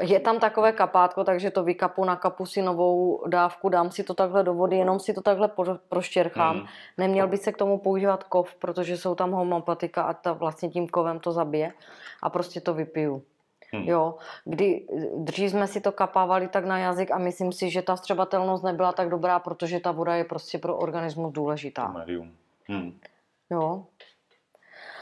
[0.00, 4.42] Je tam takové kapátko, takže to vykapu, nakapu si novou dávku, dám si to takhle
[4.42, 6.56] do vody, jenom si to takhle pro- proštěrchám.
[6.56, 6.66] Hmm.
[6.98, 10.88] Neměl by se k tomu používat kov, protože jsou tam homeopatika a ta vlastně tím
[10.88, 11.72] kovem to zabije.
[12.22, 13.22] A prostě to vypiju.
[13.74, 13.88] Hmm.
[13.88, 17.96] Jo, kdy dřív jsme si to kapávali tak na jazyk a myslím si, že ta
[17.96, 21.88] střebatelnost nebyla tak dobrá, protože ta voda je prostě pro organismus důležitá.
[21.88, 22.32] médium.
[22.68, 22.98] Hmm.
[23.50, 23.84] Jo,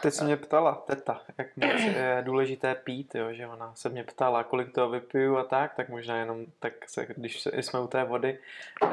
[0.02, 4.04] Teď se mě ptala teta, jak moc je důležité pít, jo, že ona se mě
[4.04, 7.87] ptala, kolik toho vypiju a tak, tak možná jenom, tak se, když se- jsme u
[7.87, 8.38] té vody,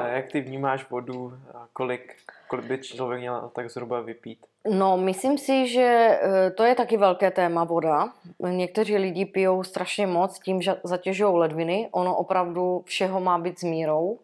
[0.00, 2.16] eh, jak ty vnímáš vodu, a kolik,
[2.48, 4.46] kolik by člověk měl tak zhruba vypít?
[4.68, 8.08] No, myslím si, že eh, to je taky velké téma voda.
[8.50, 11.88] Někteří lidi pijou strašně moc, tím že zatěžují ledviny.
[11.92, 14.18] Ono opravdu všeho má být s mírou.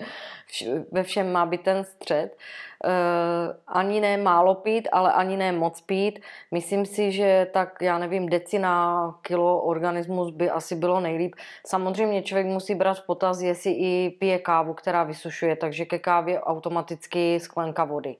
[0.92, 2.36] Ve všem má být ten střed.
[2.84, 6.20] Eh, Ani ne málo pít, ale ani ne moc pít.
[6.50, 11.34] Myslím si, že tak, já nevím, deci na kilo organismus by asi bylo nejlíp.
[11.66, 16.40] Samozřejmě člověk musí brát v potaz, jestli i pije kávu, která vysušuje, takže ke kávě
[16.40, 18.16] automaticky sklenka vody.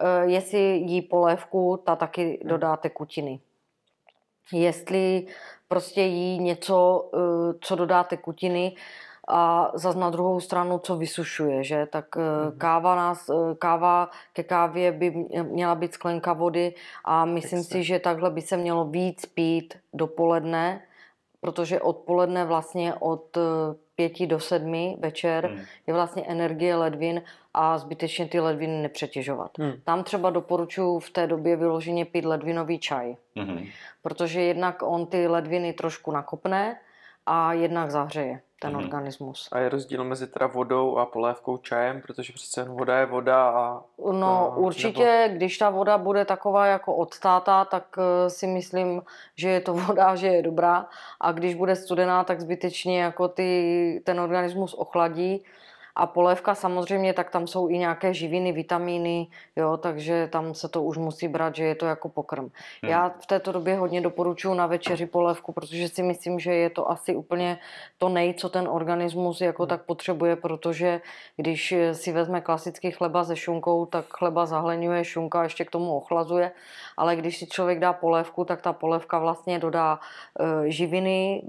[0.00, 3.40] Eh, Jestli jí polévku, ta taky dodá tekutiny.
[4.52, 5.26] Jestli
[5.68, 8.76] prostě jí něco, eh, co dodá tekutiny
[9.28, 11.86] a zas na druhou stranu, co vysušuje, že?
[11.86, 12.58] Tak eh, Mhm.
[12.58, 17.78] káva, nás, káva ke kávě by mě- měla být sklenka vody a myslím Extra.
[17.78, 20.82] si, že takhle by se mělo víc pít dopoledne,
[21.40, 23.36] protože odpoledne vlastně od
[23.96, 25.64] pěti do sedmi večer Hmm.
[25.86, 27.22] je vlastně energie ledvin
[27.54, 29.50] a zbytečně ty ledviny nepřetěžovat.
[29.58, 29.72] Hmm.
[29.84, 33.66] Tam třeba doporučuji v té době vyloženě pít ledvinový čaj, Hmm.
[34.02, 36.76] protože jednak on ty ledviny trošku nakopne
[37.26, 38.84] a jednak zahřeje ten Mhm.
[38.84, 39.48] organismus.
[39.52, 43.48] A je rozdíl mezi teda vodou a polévkou čajem, protože přece jen voda je voda
[43.50, 48.46] a No No, určitě, když ta voda bude taková jako od táta, tak eh, si
[48.46, 49.02] myslím,
[49.36, 50.86] že je to voda, že je dobrá.
[51.20, 55.44] A když bude studená, tak zbytečně jako ty, ten organismus ochladí.
[55.96, 59.26] A polévka samozřejmě, tak tam jsou i nějaké živiny, vitamíny,
[59.56, 62.44] jo, takže tam se to už musí brát, že je to jako pokrm.
[62.82, 62.92] Hmm.
[62.92, 66.90] Já v této době hodně doporučuji na večeři polévku, protože si myslím, že je to
[66.90, 67.58] asi úplně
[67.98, 69.68] to nej, co ten organismus jako Hmm.
[69.68, 71.00] tak potřebuje, protože
[71.36, 76.52] když si vezme klasický chleba se šunkou, tak chleba zahleňuje, šunka ještě k tomu ochlazuje,
[76.96, 80.00] ale když si člověk dá polévku, tak ta polévka vlastně dodá
[80.40, 81.42] e, živiny,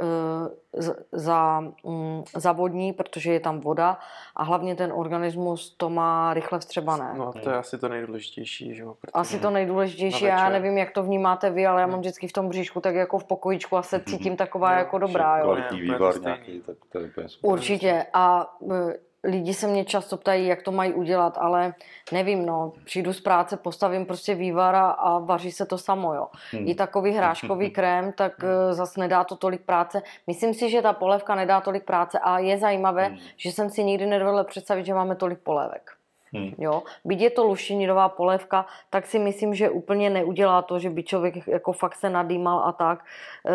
[0.00, 3.98] e, z- za, mm, zavodní, protože je tam voda
[4.36, 7.14] a hlavně ten organismus to má rychle vstřebané.
[7.16, 8.94] no, to je asi to nejdůležitější, že jo?
[9.00, 12.00] protože- Asi to nejdůležitější, já nevím, jak to vnímáte vy, ale já mám Hmm.
[12.00, 15.38] vždycky v tom bříšku tak jako v pokojíčku a se cítím taková Jo, jako dobrá,
[15.38, 15.44] jo.
[15.44, 17.50] Kvalitní vývar nějaký, tak to je úplně super.
[17.50, 21.74] Určitě a e, lidi se mě často ptají, jak to mají udělat, ale
[22.12, 26.26] nevím, no, přijdu z práce, postavím prostě vývar a, vaří se to samo, jo.
[26.52, 26.68] Hmm.
[26.68, 30.02] I takový hráškový krém, tak e, zas nedá to tolik práce.
[30.26, 33.18] Myslím si, že ta polévka nedá tolik práce a je zajímavé, Hmm.
[33.36, 35.90] že jsem si nikdy nedovedla představit, že máme tolik polévek.
[36.32, 36.52] Hmm.
[36.58, 41.02] Jo, byť je to luštěninová polévka, tak si myslím, že úplně neudělá to, že by
[41.02, 43.04] člověk jako fakt se nadýmal a tak.
[43.46, 43.52] E,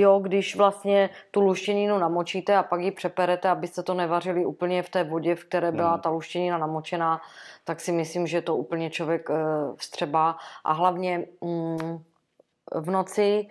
[0.00, 4.88] jo, když vlastně tu luštěninu namočíte a pak ji přeperete, abyste to nevařili úplně v
[4.88, 6.00] té vodě, v které byla Hmm.
[6.00, 7.20] ta luštěnina namočená,
[7.64, 9.34] tak si myslím, že to úplně člověk e,
[9.76, 10.36] vstřebá.
[10.64, 12.02] A hlavně mm,
[12.74, 13.46] v noci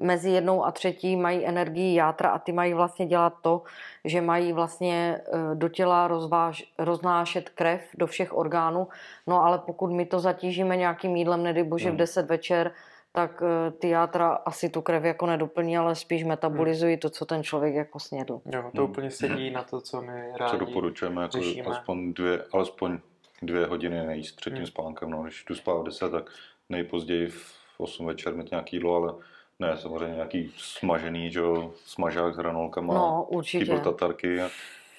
[0.00, 3.62] mezi jednou a třetí mají energii játra a ty mají vlastně dělat to,
[4.04, 8.88] že mají vlastně eh, do těla rozváž, roznášet krev do všech orgánů.
[9.26, 11.98] No ale pokud my to zatížíme nějakým jídlem, nedej bože v Hmm.
[11.98, 12.72] 10 večer,
[13.14, 17.42] tak eh, ty játra asi tu krev jako nedoplní, ale spíš metabolizují to, co ten
[17.42, 18.40] člověk jako snědl.
[18.52, 18.90] Jo, to Hmm.
[18.90, 21.68] úplně sedí na to, co my Co rádi doporučujeme, jako řešíme.
[21.68, 22.98] aspoň dvě, alespoň
[23.42, 24.66] dvě hodiny nejíst před tím Hmm.
[24.66, 25.10] spánkem.
[25.10, 26.30] No, když jdu spát v 10, tak
[26.68, 29.14] nejpozději v 8 večer mít nějaký jídlo, ale
[29.58, 33.64] ne samozřejmě nějaký smažený, že jo, smažák s hranolkama, No, určitě.
[33.64, 34.40] kýbl tatarky.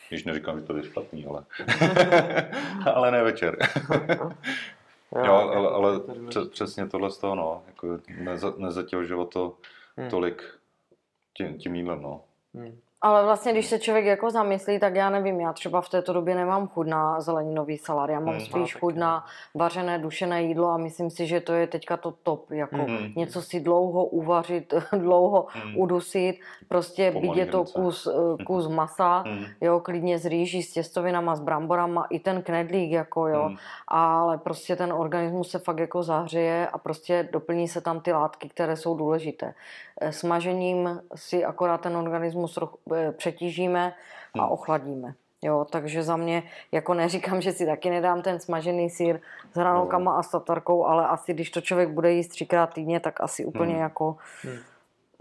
[0.09, 1.43] Když neříkám, že to je špatný, ale,
[2.93, 3.57] ale ne večer.
[5.15, 6.29] Jo, ale, ale je důležité.
[6.29, 9.57] přes, přesně tohle z toho, no, jako neza, nezatěžovat to
[9.97, 10.09] Hmm.
[10.09, 10.43] tolik
[11.37, 12.23] tím, tím jídlem, no.
[12.53, 12.79] Hmm.
[13.03, 16.35] Ale vlastně, když se člověk jako zamyslí, tak já nevím, já třeba v této době
[16.35, 20.69] nemám chuť na zeleninový salát, já mám Hmm, spíš no, chuť na vařené, dušené jídlo
[20.69, 23.13] a myslím si, že to je teďka to top, jako Mhm.
[23.15, 25.77] něco si dlouho uvařit, dlouho Hmm.
[25.77, 29.43] udusit, prostě být je to kus, eh, kus masa, Hmm.
[29.61, 33.57] jo, klidně z rýží, s těstovinama, s bramborama, i ten knedlík, jako jo, Hmm.
[33.87, 38.49] ale prostě ten organismus se fakt jako zahřeje a prostě doplní se tam ty látky,
[38.49, 39.53] které jsou důležité.
[40.03, 42.59] Eh, Smažením si akorát ten organismus
[42.95, 43.93] eh, přetížíme
[44.39, 44.51] a Hmm.
[44.51, 45.13] ochladíme.
[45.41, 49.19] Jo, takže za mě, jako neříkám, že si taky nedám ten smažený sír
[49.53, 53.21] s hranolkama a s tatarkou, ale asi když to člověk bude jíst třikrát týdně, tak
[53.21, 53.81] asi úplně Hmm.
[53.81, 54.57] jako Hmm.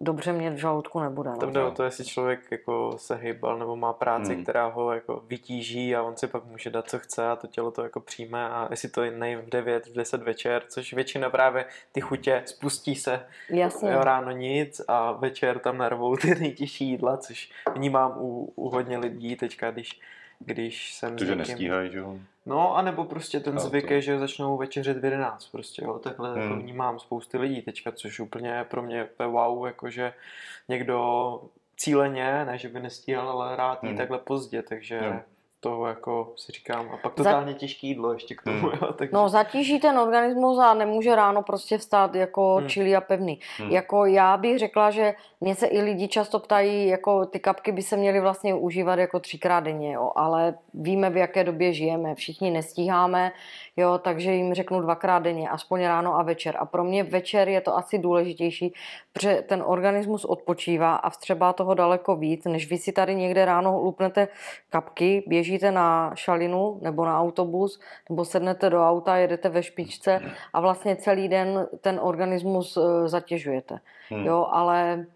[0.02, 1.30] Dobře mě v žaludku nebude.
[1.30, 1.36] No.
[1.36, 4.42] Tam jde o to, jestli člověk jako se hýbal nebo má práci, Hmm.
[4.42, 7.70] která ho jako vytíží a on si pak může dát, co chce a to tělo
[7.70, 11.64] to jako přijme a jestli to nejím v 9, v 10 večer, což většina právě
[11.92, 13.90] ty chutě spustí se Jasně.
[13.92, 18.98] jo, ráno nic a večer tam narvou ty nejtěžší jídla, což vnímám u, u hodně
[18.98, 20.00] lidí teďka, když,
[20.46, 22.18] když jsem To, někým- nestíhají, že jo?
[22.46, 26.32] No, anebo prostě ten zvyk to- je, že začnou večeřit v 11, prostě jo, takhle
[26.32, 26.42] Hmm.
[26.42, 30.12] jako vnímám spousty lidí teďka, což úplně pro mě je wow, jakože
[30.68, 31.40] někdo
[31.76, 33.98] cíleně, ne že by nestíhal, ale rád jí Hmm.
[33.98, 35.20] takhle pozdě, takže Jo.
[35.64, 38.78] To jako si říkám, a pak Za- totálně těžké jídlo ještě k tomu, Hmm.
[38.82, 39.14] jo, takže...
[39.14, 42.68] No, zatíží ten organismus a nemůže ráno prostě vstát jako Hmm.
[42.68, 43.40] čilý a pevný.
[43.58, 43.70] Hmm.
[43.70, 47.82] Jako já bych řekla, že mě se i lidi často ptají, jako ty kapky by
[47.82, 52.50] se měly vlastně užívat jako třikrát denně, jo, ale víme, v jaké době žijeme, všichni
[52.50, 53.32] nestíháme,
[53.76, 56.56] jo, takže jim řeknu dvakrát denně, aspoň ráno a večer.
[56.58, 58.74] A pro mě večer je to asi důležitější,
[59.12, 63.80] protože ten organismus odpočívá a vstřebá toho daleko víc, než vy si tady někde ráno
[63.80, 64.28] lupnete
[64.70, 70.20] kapky, běžíte na šalinu nebo na autobus, nebo sednete do auta, jedete ve špičce
[70.52, 73.80] a vlastně celý den ten organismus eh, zatěžujete.
[74.08, 74.26] Hmm.
[74.26, 75.06] Jo, ale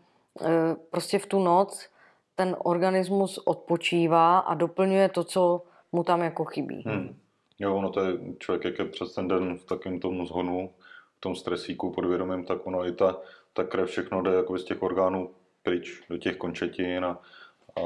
[0.42, 1.88] eh, prostě v tu noc
[2.34, 6.82] ten organismus odpočívá a doplňuje to, co mu tam jako chybí.
[6.86, 7.16] Hmm.
[7.58, 10.70] Jo, ono to je člověk, jak je přes ten den v takovém tom zhonu,
[11.16, 13.16] v tom stresíku podvědomím, tak ono i ta,
[13.56, 17.20] ta krev všechno jde jako z těch orgánů pryč do těch končetin a,
[17.76, 17.80] a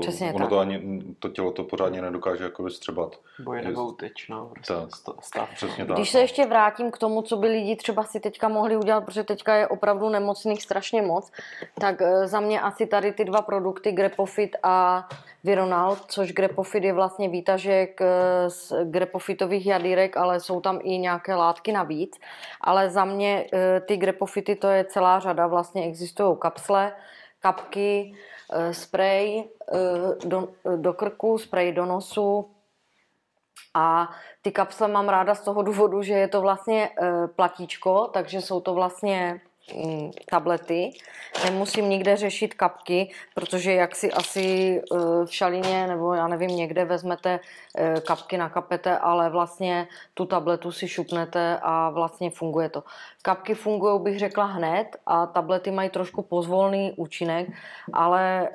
[0.00, 0.48] Přesně ono tak.
[0.48, 3.16] to ani, to tělo to pořádně nedokáže jako vystřebat.
[3.44, 4.96] Boj je- nebo teč, no, prostě Tak.
[4.96, 5.50] sta- stav.
[5.54, 5.96] Přesně tak.
[5.96, 9.24] Když se ještě vrátím k tomu, co by lidi třeba si teďka mohli udělat, protože
[9.24, 11.32] teďka je opravdu nemocných strašně moc,
[11.80, 15.08] tak eh, za mě asi tady ty dva produkty, Grepofit a
[15.44, 21.34] Vironal, což Grepofit je vlastně výtažek eh, z Grepofitových jadírek, ale jsou tam i nějaké
[21.34, 22.18] látky navíc.
[22.60, 26.92] Ale za mě eh, ty Grepofity to je celá řada, vlastně existují kapsle,
[27.40, 28.14] kapky,
[28.52, 32.50] eh, sprej eh, do, do krku, sprej do nosu,
[33.74, 34.10] a
[34.42, 38.60] ty kapsle mám ráda z toho důvodu, že je to vlastně e, platíčko, takže jsou
[38.60, 39.40] to vlastně
[40.30, 40.90] tablety.
[41.44, 44.96] Nemusím nikde řešit kapky, protože jak si asi e,
[45.26, 47.40] v šalině nebo já nevím, někde vezmete
[47.74, 52.84] e, kapky na kapete, ale vlastně tu tabletu si šupnete a vlastně funguje to.
[53.22, 57.48] Kapky fungují, bych řekla, hned a tablety mají trošku pozvolný účinek,
[57.92, 58.48] ale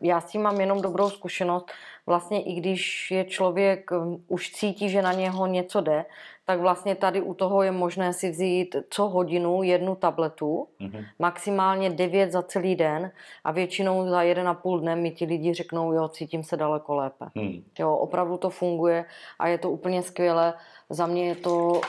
[0.00, 1.72] já s tím mám jenom dobrou zkušenost.
[2.06, 6.04] Vlastně i když je člověk um, už cítí, že na něho něco jde,
[6.46, 11.04] tak vlastně tady u toho je možné si vzít co hodinu jednu tabletu, Mhm.
[11.18, 13.10] maximálně devět za celý den
[13.44, 16.94] a většinou za jeden a půl dne mi ti lidi řeknou, jo, cítím se daleko
[16.94, 17.26] lépe.
[17.36, 17.64] Hmm.
[17.78, 19.04] Jo, opravdu to funguje
[19.38, 20.54] a je to úplně skvělé.
[20.90, 21.80] Za mě je to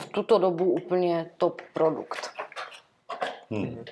[0.00, 2.30] v tuto dobu úplně top produkt.
[3.50, 3.84] Hmm.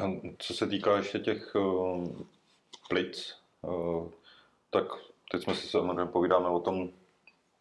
[0.00, 2.06] A co se týká ještě těch uh,
[2.88, 4.08] plic, uh,
[4.70, 4.84] tak
[5.30, 6.88] teď jsme si samozřejmě povídáme o tom,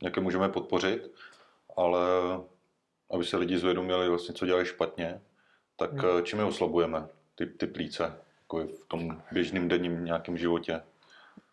[0.01, 1.11] jak je můžeme podpořit,
[1.77, 1.99] ale
[3.11, 5.21] aby se lidi zvědomili vlastně, co dělají špatně,
[5.75, 6.11] tak Hmm.
[6.11, 6.23] hmm.
[6.23, 10.81] čím je oslabujeme, ty, ty plíce, jako v tom běžném denním nějakém životě.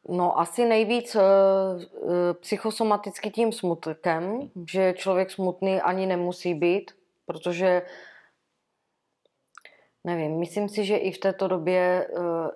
[0.08, 6.90] No asi nejvíc e, e, psychosomaticky tím smutkem, že člověk smutný ani nemusí být,
[7.26, 7.82] protože
[10.08, 12.08] nevím, myslím si, že i v této době, e,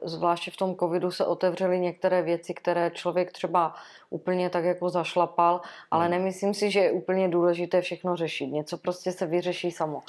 [0.09, 3.75] zvláště v tom covidu, se otevřely některé věci, které člověk třeba
[4.11, 5.61] úplně tak jako zašlapal,
[5.91, 6.13] ale Hmm.
[6.13, 8.47] nemyslím si, že je úplně důležité všechno řešit.
[8.47, 10.03] Něco prostě se vyřeší samo.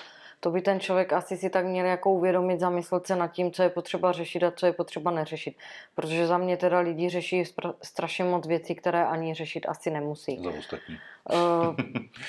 [0.44, 3.64] To by ten člověk asi si tak měl jako uvědomit, zamyslet se nad tím, co
[3.64, 5.58] je potřeba řešit a co je potřeba neřešit.
[5.96, 7.44] Protože za mě teda lidi řeší
[7.82, 10.44] strašně moc věcí, které ani řešit asi nemusí.
[10.44, 10.98] za ostatní.
[11.32, 11.36] Eh,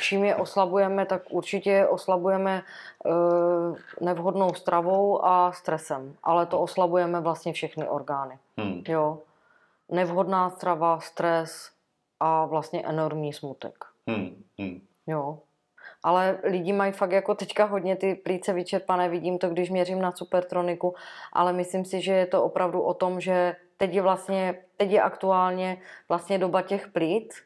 [0.03, 2.63] Čím je oslabujeme, tak určitě je oslabujeme
[3.07, 3.11] eh,
[4.05, 6.15] nevhodnou stravou a stresem.
[6.23, 8.39] Ale to oslabujeme vlastně všechny orgány.
[8.59, 8.83] Hmm.
[8.89, 9.19] Jo.
[9.89, 11.71] Nevhodná strava, stres
[12.21, 13.85] a vlastně enormní smutek.
[14.09, 14.45] Hmm.
[14.59, 14.81] Hmm.
[15.07, 15.39] Jo.
[16.05, 20.13] Ale lidi mají fakt jako teďka hodně ty plíce vyčerpané, vidím to, když měřím na
[20.13, 20.95] supertroniku,
[21.33, 25.03] ale myslím si, že je to opravdu o tom, že teď je vlastně, teď je
[25.03, 25.77] aktuálně
[26.09, 27.43] vlastně doba těch plíc,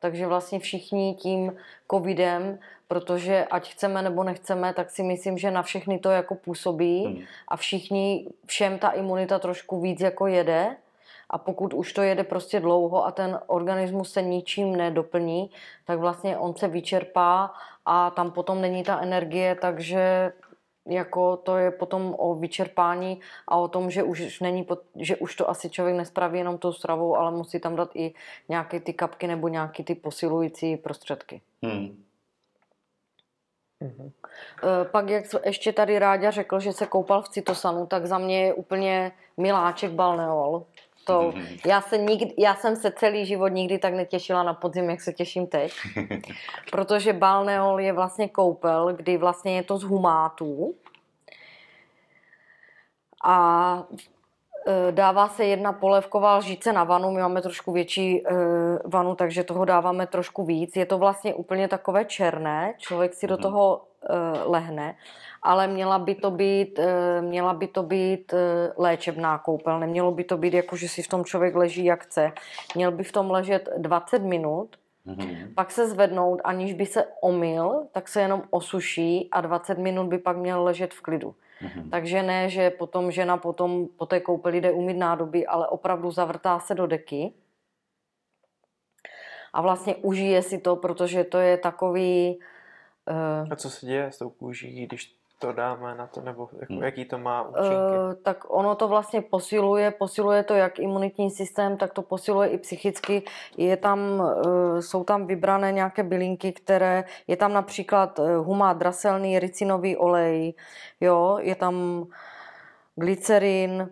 [0.00, 1.56] takže vlastně všichni tím
[1.90, 2.58] covidem,
[2.88, 7.24] protože ať chceme nebo nechceme, tak si myslím, že na všechny to jako působí Hmm.
[7.48, 10.76] a všichni, všem ta imunita trošku víc jako jede
[11.30, 15.50] a pokud už to jede prostě dlouho a ten organismus se ničím nedoplní,
[15.84, 17.54] tak vlastně on se vyčerpá
[17.84, 20.32] a tam potom není ta energie, takže
[20.86, 24.66] jako to je potom o vyčerpání a o tom, že už, není,
[24.96, 28.14] že už to asi člověk nespraví jenom tou stravou, ale musí tam dát i
[28.48, 31.40] nějaké ty kapky nebo nějaké ty posilující prostředky.
[31.62, 32.04] Hmm.
[33.80, 34.12] Mhm.
[34.64, 38.46] Eh, Pak, jak ještě tady Ráďa řekl, že se koupal v cytosanu, tak za mě
[38.46, 40.64] je úplně miláček balneol.
[41.04, 41.46] To, Mhm.
[41.66, 45.12] já, se nikdy, já jsem se celý život nikdy tak netěšila na podzim, jak se
[45.12, 45.72] těším teď.
[46.70, 50.74] Protože balneol je vlastně koupel, kdy vlastně je to z humátů.
[53.24, 53.82] A
[54.66, 58.32] e, dává se jedna polévková lžíce na vanu, my máme trošku větší e,
[58.84, 60.76] vanu, takže toho dáváme trošku víc.
[60.76, 63.42] Je to vlastně úplně takové černé, člověk si do Mhm.
[63.42, 63.80] toho
[64.46, 64.96] lehne,
[65.42, 68.36] ale měla by to být, e, měla by to být e,
[68.76, 72.32] léčebná koupel, nemělo by to být jako, že si v tom člověk leží jak chce.
[72.74, 75.54] Měl by v tom ležet 20 minut, Mhm.
[75.54, 80.18] pak se zvednout, aniž by se omyl, tak se jenom osuší a 20 minut by
[80.18, 81.34] pak měl ležet v klidu.
[81.62, 81.90] Mhm.
[81.90, 86.58] Takže ne, že potom žena potom po té koupeli jde umít nádoby, ale opravdu zavrtá
[86.58, 87.32] se do deky
[89.52, 92.40] a vlastně užije si to, protože to je takový...
[93.10, 96.72] Uh, A co se děje s tou kůží, když to dáme na to, nebo jako,
[96.72, 96.82] Hmm.
[96.82, 97.66] jaký to má účinky?
[97.66, 102.58] Uh, tak ono to vlastně posiluje, posiluje to jak imunitní systém, tak to posiluje i
[102.58, 103.22] psychicky.
[103.56, 109.38] Je tam, uh, jsou tam vybrané nějaké bylinky, které, je tam například uh, humát draselný,
[109.38, 110.54] ricinový olej,
[111.00, 112.06] jo, je tam
[112.96, 113.90] glycerin,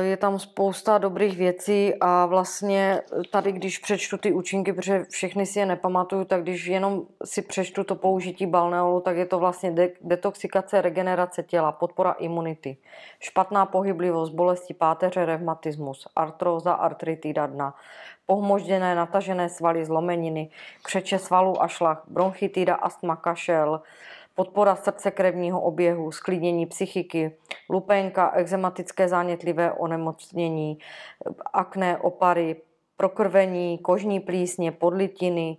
[0.00, 5.58] je tam spousta dobrých věcí a vlastně tady, když přečtu ty účinky, protože všechny si
[5.58, 9.92] je nepamatuju, tak když jenom si přečtu to použití balneolu, tak je to vlastně de-
[10.00, 12.76] detoxikace, regenerace těla, podpora imunity,
[13.20, 17.74] špatná pohyblivost, bolesti páteře, revmatismus, artróza, artritida dna,
[18.26, 20.50] pohmožděné, natažené svaly, zlomeniny,
[20.82, 23.80] křeče svalů a šlach, bronchitida, astma, kašel,
[24.34, 27.36] podpora srdce krevního oběhu, sklidnění psychiky,
[27.70, 30.78] lupenka, exematické zánětlivé onemocnění,
[31.52, 32.56] akné, opary,
[32.96, 35.56] prokrvení, kožní plísně, podlitiny,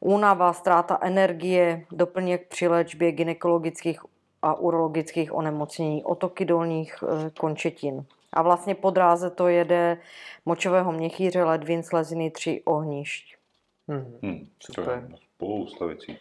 [0.00, 4.00] únava, ztráta energie, doplněk při léčbě gynekologických
[4.42, 8.04] a urologických onemocnění, otoky dolních eh, končetin.
[8.32, 9.98] A vlastně po dráze to jede
[10.46, 13.39] močového měchýře, ledvin, sleziny, tři ohnišť.
[14.22, 14.46] Hmm.
[14.66, 15.08] To Super.
[15.10, 16.18] je spousta věcí.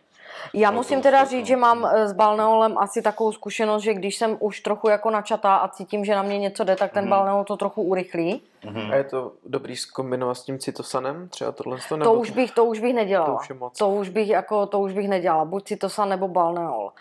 [0.53, 3.93] Já musím to- teda to- říct, že mám eh, s balneolem asi takovou zkušenost, že
[3.93, 7.03] když jsem už trochu jako načatá a cítím, že na mě něco jde, tak ten
[7.03, 7.09] Mhm.
[7.09, 8.41] balneol to trochu urychlí.
[8.65, 8.91] Mhm.
[8.91, 11.78] A je to dobrý zkombinovat s tím cytosanem, třeba tohle?
[11.89, 13.30] To nebo už bych, to už bych nedělala.
[13.36, 13.78] To už je moc.
[13.78, 15.45] To už bych, jako, to už bych nedělala.
[15.45, 16.91] Buď cytosan nebo balneol.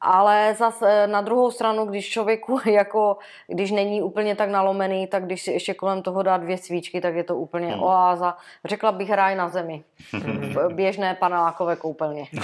[0.00, 5.42] Ale zase na druhou stranu, když člověku jako, když není úplně tak nalomený, tak když
[5.42, 7.82] si ještě kolem toho dá dvě svíčky, tak je to úplně Hmm.
[7.82, 8.36] oáza.
[8.64, 9.84] Řekla bych ráj na zemi.
[10.54, 12.24] V běžné panelákové koupelně.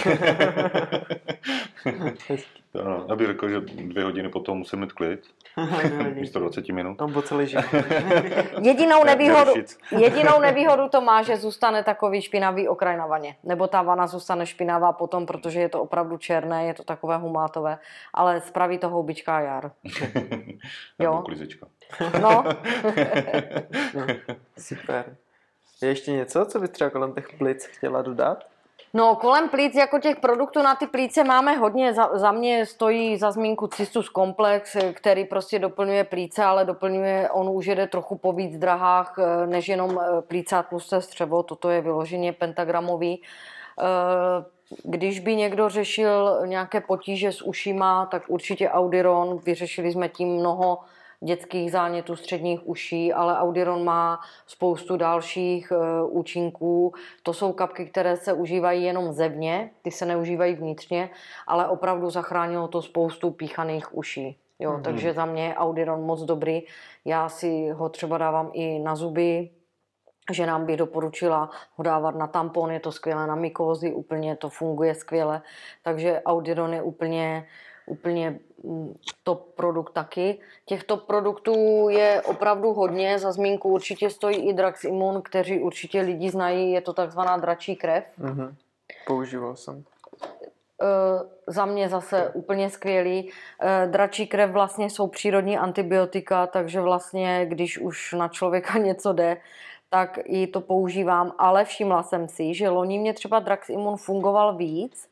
[2.80, 5.20] Ano, já bych řekl, že dvě hodiny potom musím mít klid,
[6.14, 6.96] místo 20 minut.
[6.98, 7.64] Tam po celý život.
[8.62, 9.52] Jedinou Ne- nevýhodu,
[9.98, 13.36] jedinou nevýhodu to má, že zůstane takový špinavý okraj na vaně.
[13.44, 17.78] Nebo ta vana zůstane špinavá potom, protože je to opravdu černé, je to takové humátové,
[18.14, 19.70] ale spraví to houbička a jar.
[20.98, 21.22] Jo.
[21.24, 21.66] klizečka.
[22.22, 22.44] No,
[24.58, 25.16] Super.
[25.82, 28.44] Je ještě něco, co bys třeba kolem těch plic chtěla dodat?
[28.96, 31.94] No kolem plíc, jako těch produktů na ty plíce máme hodně.
[31.94, 37.48] Za, za mě stojí za zmínku Cystus Complex, který prostě doplňuje plíce, ale doplňuje, on
[37.48, 41.70] už jede trochu po víc drahách, eh, než jenom eh, plíce a tlusté střevo, toto
[41.70, 43.22] je vyloženě pentagramový.
[43.80, 44.44] Eh,
[44.82, 49.38] Když by někdo řešil nějaké potíže s ušima, tak určitě Audiron.
[49.38, 50.78] Vyřešili jsme tím mnoho
[51.20, 56.94] dětských zánětů středních uší, ale Audiron má spoustu dalších eh, účinků.
[57.22, 61.10] To jsou kapky, které se užívají jenom zevně, ty se neužívají vnitřně,
[61.46, 64.38] ale opravdu zachránilo to spoustu píchaných uší.
[64.58, 64.82] Jo, Mhm.
[64.82, 66.62] Takže za mě je Audiron moc dobrý.
[67.04, 69.50] Já si ho třeba dávám i na zuby,
[70.32, 74.48] že nám bych doporučila ho dávat na tampon, je to skvělé na mykózy, úplně to
[74.48, 75.42] funguje skvěle,
[75.82, 77.46] takže Audiron je úplně,
[77.86, 80.38] úplně mm, top produkt taky.
[80.64, 86.30] Těchto produktů je opravdu hodně, za zmínku určitě stojí i Drax Immun, kteří určitě lidi
[86.30, 88.04] znají, je to takzvaná dračí krev.
[88.18, 88.56] Mhm.
[89.06, 89.84] Používal jsem.
[90.82, 93.30] Eh, za mě zase úplně skvělý.
[93.60, 99.36] Eh, Dračí krev vlastně jsou přírodní antibiotika, takže vlastně, když už na člověka něco jde,
[99.90, 105.08] tak i to používám, ale všimla jsem si, že loni mě třeba Draximun fungoval víc,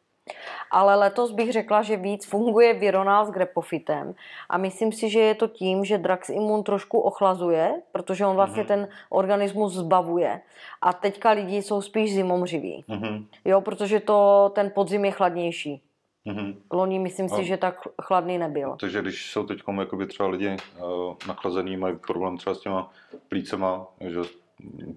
[0.71, 4.15] ale letos bych řekla, že víc funguje Vironal s Grepofitem
[4.49, 8.69] a myslím si, že je to tím, že Draximun trošku ochlazuje, protože on vlastně Mhm.
[8.69, 10.41] ten organismus zbavuje
[10.83, 13.27] a teďka lidi jsou spíš zimomřiví, Mhm.
[13.45, 15.83] jo, protože to, ten podzim je chladnější.
[16.25, 16.55] Mhm.
[16.73, 18.77] Loni myslím si, A- že tak chladný nebyl.
[18.81, 20.49] Takže když jsou teď jakoby třeba lidi
[20.83, 22.91] uh, nachlazený, mají problém třeba s těma
[23.29, 24.21] plícema, že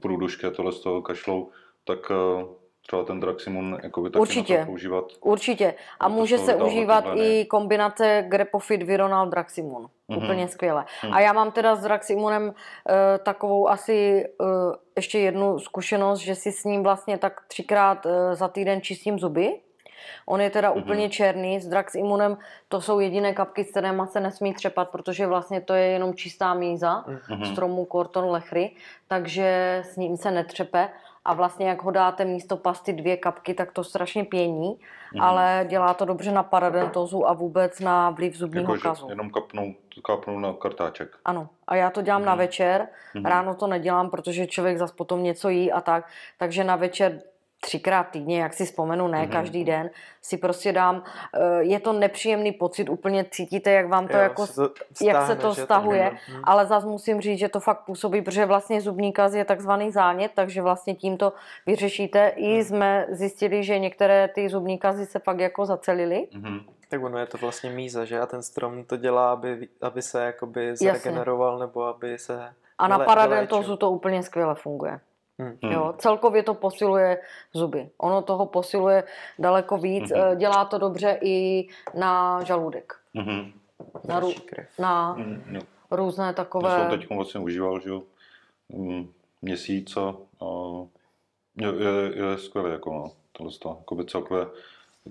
[0.01, 1.49] průdušky a tohle z toho kašlou,
[1.85, 2.47] tak uh,
[2.87, 4.63] třeba ten Draximun jakoby taky Určitě.
[4.65, 5.05] používat.
[5.21, 5.73] Určitě.
[5.99, 9.87] A může se užívat i kombinace Grepofit Vironal Draximun.
[10.07, 10.23] Mhm.
[10.23, 10.85] Úplně skvěle.
[11.03, 11.13] Mhm.
[11.13, 12.53] A já mám teda s Draximunem
[12.89, 14.45] eh, takovou asi eh,
[14.95, 19.59] ještě jednu zkušenost, že si s ním vlastně tak třikrát eh, za týden čistím zuby.
[20.25, 20.79] On je teda Mhm.
[20.81, 21.59] úplně černý.
[21.59, 25.85] S Draximunem to jsou jediné kapky, s kterými se nesmí třepat, protože vlastně to je
[25.85, 27.45] jenom čistá míza Mhm.
[27.45, 28.71] stromu Corton lechry,
[29.07, 30.89] takže s ním se netřepe.
[31.27, 34.79] A vlastně jak ho dáte místo pasty dvě kapky, tak to strašně pění,
[35.13, 35.21] Mhm.
[35.23, 39.09] ale dělá to dobře na paradentozu a vůbec na vliv zubního Jako, kazu.
[39.09, 39.73] jenom kapnou,
[40.05, 41.17] kapnou na kartáček.
[41.25, 42.39] Ano, a já to dělám na Mhm.
[42.39, 43.25] večer, Mhm.
[43.25, 46.07] ráno to nedělám, protože člověk zas potom něco jí a tak,
[46.37, 47.21] takže na večer
[47.59, 49.31] třikrát týdně, jak si vzpomenu, ne Mhm.
[49.31, 49.89] každý den,
[50.21, 51.03] si prostě dám,
[51.33, 55.17] eh, je to nepříjemný pocit, úplně cítíte, jak vám to Jo, jako, se to jak
[55.17, 56.41] se stáhne, to stahuje, Mhm.
[56.43, 60.31] ale zas musím říct, že to fakt působí, protože vlastně zubní kaz je takzvaný zánět,
[60.35, 61.33] takže vlastně tím to
[61.65, 62.27] vyřešíte.
[62.35, 62.63] I Mhm.
[62.63, 66.27] jsme zjistili, že některé ty zubní kazy se fakt jako zacelily.
[66.33, 66.59] Mhm.
[66.89, 68.19] Tak ono je to vlastně míza, že?
[68.19, 72.99] A ten strom to dělá, aby, aby se jakoby zregeneroval nebo aby se A na
[72.99, 74.99] paradentozu to úplně skvěle funguje.
[75.41, 75.57] Hm.
[75.63, 75.71] Hmm.
[75.71, 77.21] Jo, celkově to posiluje
[77.53, 77.89] zuby.
[77.97, 79.03] Ono toho posiluje
[79.39, 80.11] daleko víc.
[80.11, 80.21] Mhm.
[80.21, 81.67] eh, Dělá to dobře i
[81.99, 82.93] na žaludek.
[83.13, 83.51] Mhm.
[84.07, 84.79] Na, krev.
[84.79, 85.17] na.
[85.51, 85.61] Jo.
[85.91, 86.87] různé Já jsem takové...
[86.89, 88.03] teď vlastně užíval, že jo,
[88.69, 90.45] mm, měsíc a a
[91.57, 94.45] je, je, je skvělé, jako no, tohle to, jakoby celkově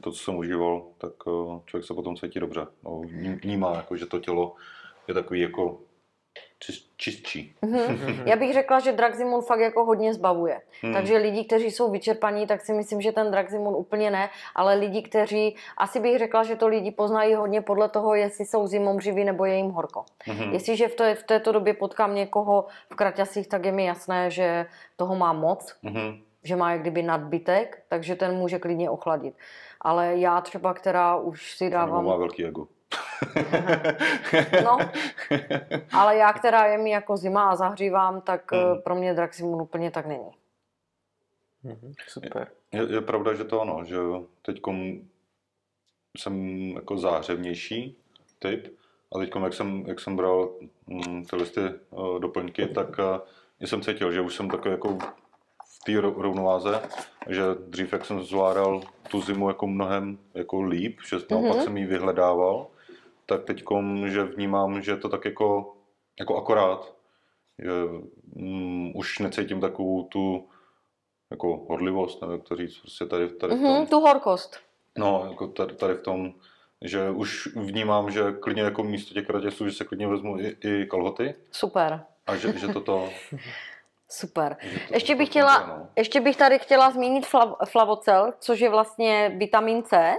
[0.00, 2.66] to, co jsem užíval, tak eh, člověk se potom cítí dobře.
[2.84, 4.54] No, vní- vnímá, jako, že to tělo
[5.08, 5.78] je takový jako
[6.96, 7.54] čistší.
[7.62, 8.22] Mhm.
[8.24, 10.60] Já bych řekla, že Draximun fakt jako hodně zbavuje.
[10.82, 10.92] Hmm.
[10.94, 15.02] Takže lidi, kteří jsou vyčerpaní, tak si myslím, že ten Draximun úplně ne, ale lidi,
[15.02, 19.44] kteří, asi bych řekla, že to lidi poznají hodně podle toho, jestli jsou zimomřiví nebo
[19.44, 20.04] je jim horko.
[20.28, 20.52] Mhm.
[20.52, 24.66] Jestliže v, té, v této době potkám někoho v kraťasích, tak je mi jasné, že
[24.96, 26.18] toho má moc, Mhm.
[26.42, 29.34] že má jak kdyby nadbytek, takže ten může klidně ochladit.
[29.80, 32.04] Ale já třeba, která už si Nebo dávám...
[32.04, 32.66] má velký ego.
[34.64, 34.78] No,
[35.92, 39.90] ale já, která je mi jako zima a zahřívám, tak eh, pro mě Draximun úplně
[39.90, 40.30] tak není.
[41.62, 41.92] Mhm.
[42.08, 42.48] Super.
[42.72, 43.96] Je, je pravda, že to ano, že
[44.42, 44.60] teď
[46.18, 47.96] jsem jako zářevnější
[48.38, 48.76] typ
[49.14, 50.50] a teď, jak jsem, jak jsem bral
[50.86, 51.60] mm, tyhle ty,
[51.90, 53.04] uh, doplňky, tak uh,
[53.60, 54.98] jsem cítil, že už jsem takový jako
[55.64, 56.82] v té ro- rovnováze,
[57.28, 61.64] že dřív, jak jsem zvládal tu zimu jako mnohem jako líp, že naopak Mhm.
[61.64, 62.66] jsem ji vyhledával,
[63.26, 63.64] tak teď,
[64.06, 65.76] že vnímám, že je to tak jako,
[66.18, 66.94] jako akorát,
[67.58, 67.70] že
[68.36, 70.48] mm, už necítím takovou tu
[71.30, 73.70] jako horlivost, nevím, jak to říct, prostě tady, tady v tom.
[73.70, 74.60] Mhm, tu horkost.
[74.98, 76.34] No, jako tady, tady v tom,
[76.82, 80.86] že už vnímám, že klidně jako místo těch kratěsů, že se klidně vezmu i, i
[80.86, 83.08] kalhoty Super, a že, že toto...
[84.08, 84.56] super.
[84.62, 85.88] Že to, Ještě bych, chtěla, no.
[85.96, 90.16] ještě bych tady chtěla zmínit flav, flavocel, což je vlastně vitamin C,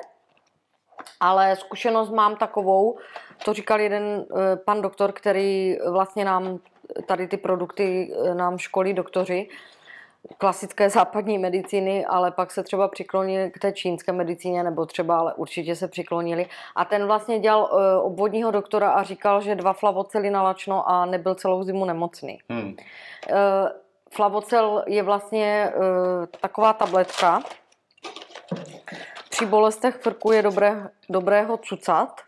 [1.20, 2.98] ale zkušenost mám takovou,
[3.46, 6.60] to říkal jeden eh, pan doktor, který vlastně nám
[7.06, 9.48] tady ty produkty eh, nám školí doktoři,
[10.38, 15.34] klasické západní medicíny, ale pak se třeba přiklonili k té čínské medicíně, nebo třeba, ale
[15.34, 16.46] určitě se přiklonili.
[16.76, 21.06] A ten vlastně dělal eh, obvodního doktora a říkal, že dva flavocely na lačno a
[21.06, 22.40] nebyl celou zimu nemocný.
[22.50, 22.76] Hmm.
[24.12, 25.72] Flavocel je vlastně
[26.42, 27.42] taková tabletka.
[29.38, 32.22] Při bolestech frku je dobré, dobré ho cucat.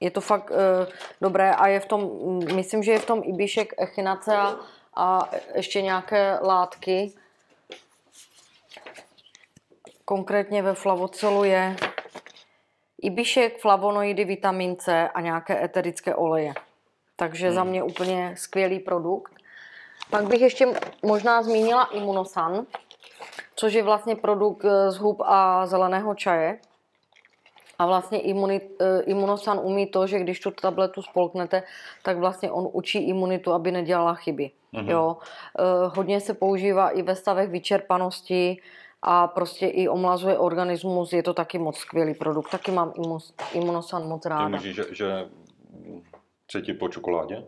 [0.00, 0.86] Je to fakt eh,
[1.20, 2.10] dobré a je v tom,
[2.54, 4.56] myslím, že je v tom i bíšek echinacea
[4.94, 7.12] a ještě nějaké látky.
[10.04, 11.76] Konkrétně ve flavocelu je
[13.02, 16.54] ibišek, flavonoidy, vitamin C a nějaké eterické oleje.
[17.16, 19.32] Takže za mě úplně skvělý produkt.
[20.10, 20.66] Pak bych ještě
[21.02, 22.66] možná zmínila Immunosan,
[23.56, 26.58] což je vlastně produkt eh, z hub a zeleného čaje.
[27.78, 31.62] A vlastně imuni, eh, Immunosan umí to, že když tu tabletu spolknete,
[32.02, 34.50] tak vlastně on učí imunitu, aby nedělala chyby.
[34.72, 34.88] Mhm.
[34.90, 35.16] Jo.
[35.58, 35.62] Eh,
[35.96, 38.60] Hodně se používá i ve stavech vyčerpanosti
[39.02, 42.50] a prostě i omlazuje organismus, je to taky moc skvělý produkt.
[42.50, 42.92] Taky mám
[43.52, 44.48] Imunosan moc Ty ráda.
[44.48, 45.28] myslíš, že, že
[46.48, 47.44] cítí po čokoládě?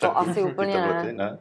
[0.00, 1.38] To asi ty úplně tablety, ne?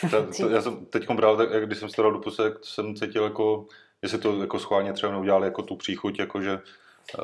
[0.00, 2.36] To, to, já jsem teď bral, tak, jak když jsem se to dal do pusy,
[2.36, 3.66] tak jsem cítil jako,
[4.02, 6.60] jestli to jako schválně třeba neudělali jako tu příchuť, jakože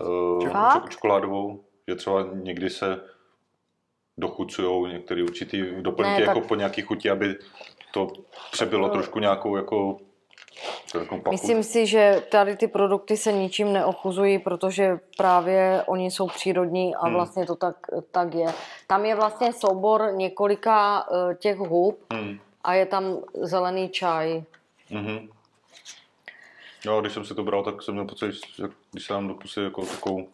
[0.01, 3.01] uh, čok- čokoládovou, že třeba někdy se
[4.19, 7.37] dochucují některé určitý doplňky Ne, tak- jako po nějaký chuti, aby
[7.93, 8.09] to
[8.53, 9.97] přebylo trošku nějakou jako,
[11.01, 11.21] jako.
[11.31, 17.05] Myslím si, že tady ty produkty se ničím neochuzují, protože právě oni jsou přírodní a
[17.05, 17.15] Hmm.
[17.15, 17.77] vlastně to tak,
[18.11, 18.47] tak je.
[18.87, 22.39] Tam je vlastně soubor několika eh, těch hub Hmm.
[22.65, 24.43] A je tam zelený čaj.
[24.91, 25.29] Mhm.
[26.85, 29.35] Jo, když jsem si to bral, tak jsem měl pocit, že když se dám do
[29.35, 30.29] pusy jako takovou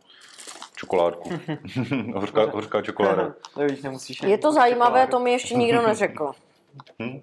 [0.77, 1.31] čokoládku.
[2.15, 3.35] hořká, hořká čokoláda.
[3.83, 6.33] Nemusíš Je to zajímavé, to mi ještě nikdo neřekl.
[7.03, 7.21] Hm?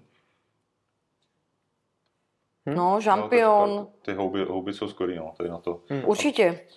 [2.66, 5.82] No, No, žampion, tak ty houby, houby jsou skvělý, no, tady na to.
[6.06, 6.68] určitě,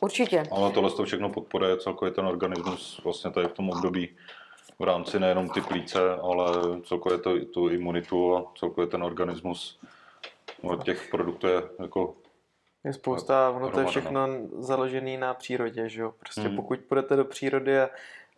[0.00, 0.42] určitě.
[0.50, 4.16] Ale tohle to všechno podporuje celkově ten organismus vlastně tady v tom období
[4.78, 6.46] v rámci nejenom ty plíce, ale
[6.84, 9.78] celkově to, tu imunitu a celkově ten organismus
[10.62, 12.14] od těch produktů je jako
[12.84, 16.14] Je spousta, ono to je všechno založené na přírodě, že jo.
[16.18, 16.56] Prostě Hmm.
[16.56, 17.88] pokud půjdete do přírody a,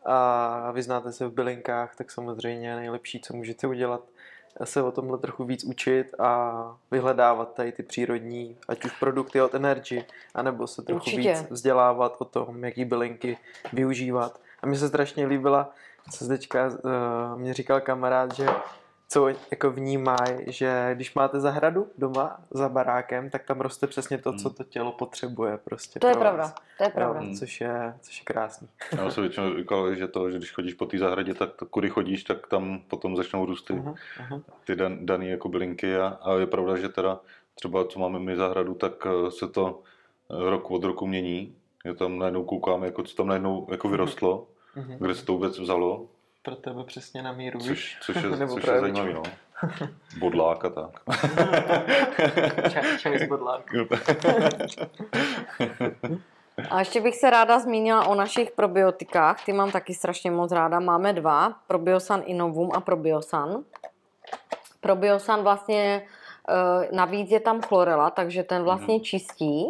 [0.05, 4.01] a vyznáte se v bylinkách, tak samozřejmě nejlepší, co můžete udělat,
[4.65, 9.55] se o tomhle trochu víc učit a vyhledávat tady ty přírodní, ať už produkty od
[9.55, 11.19] Energy, anebo se trochu Určitě.
[11.35, 13.39] víc vzdělávat o tom, jaký bylinky
[13.73, 14.41] využívat.
[14.63, 15.71] A mně se strašně líbila,
[16.11, 18.47] co teďka uh, mě říkal kamarád, že
[19.09, 24.33] co jako vnímají, že když máte zahradu doma za barákem, tak tam roste přesně to,
[24.33, 25.59] co to tělo potřebuje.
[25.65, 26.55] Prostě To je pravda, vás.
[26.79, 27.21] to je Jo, pravda.
[27.39, 28.69] což, je, což je krásný.
[28.97, 31.91] Já jsem většinou říkal, že to, že když chodíš po té zahradě, tak to, kudy
[31.91, 34.41] chodíš, tak tam potom začnou růst ty, Aha, aha.
[34.65, 37.21] ty dan, daný jako bylinky a, a je pravda, že teda
[37.55, 39.81] třeba co máme my zahradu, tak eh, se to
[40.31, 41.55] eh, rok od roku mění.
[41.85, 44.47] Je tam najednou koukáme, jako co tam najednou jako vyrostlo,
[44.77, 44.97] Mhm.
[45.01, 46.07] kde se to vůbec vzalo,
[46.43, 47.99] Pro tebe přesně na míru, což, víš?
[48.03, 49.23] což je, Nebo což je zajímavý, no.
[50.19, 51.03] Bodlák a tak.
[52.73, 53.77] Čaj, čaj z bodláku.
[56.71, 59.45] A ještě bych se ráda zmínila o našich probiotikách.
[59.45, 60.81] Ty mám taky strašně moc ráda.
[60.81, 63.65] Máme dva, Probiosan Innovum a Probiosan.
[64.81, 66.07] Probiosan vlastně,
[66.49, 69.67] eh, navíc je tam chlorela, takže ten vlastně čistí.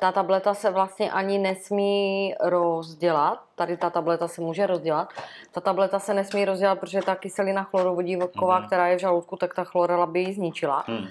[0.00, 3.38] Ta tableta se vlastně ani nesmí rozdělat.
[3.54, 5.08] Tady ta tableta se může rozdělat.
[5.52, 8.66] Ta tableta se nesmí rozdělat, protože ta kyselina chlorovodíková, Mhm.
[8.66, 10.84] která je v žaludku, tak ta chlorela by ji zničila.
[10.86, 11.06] Hmm.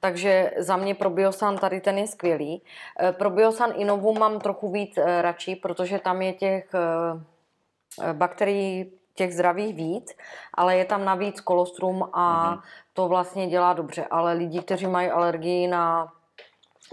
[0.00, 2.62] Takže za mě probiosan tady ten je skvělý.
[3.00, 9.34] Eh, Probiosan Innovum mám trochu víc eh, radši, protože tam je těch eh, bakterií těch
[9.34, 10.16] zdravých víc,
[10.54, 12.60] ale je tam navíc kolostrum a Mhm.
[12.92, 14.06] to vlastně dělá dobře.
[14.10, 16.12] Ale lidi, kteří mají alergii na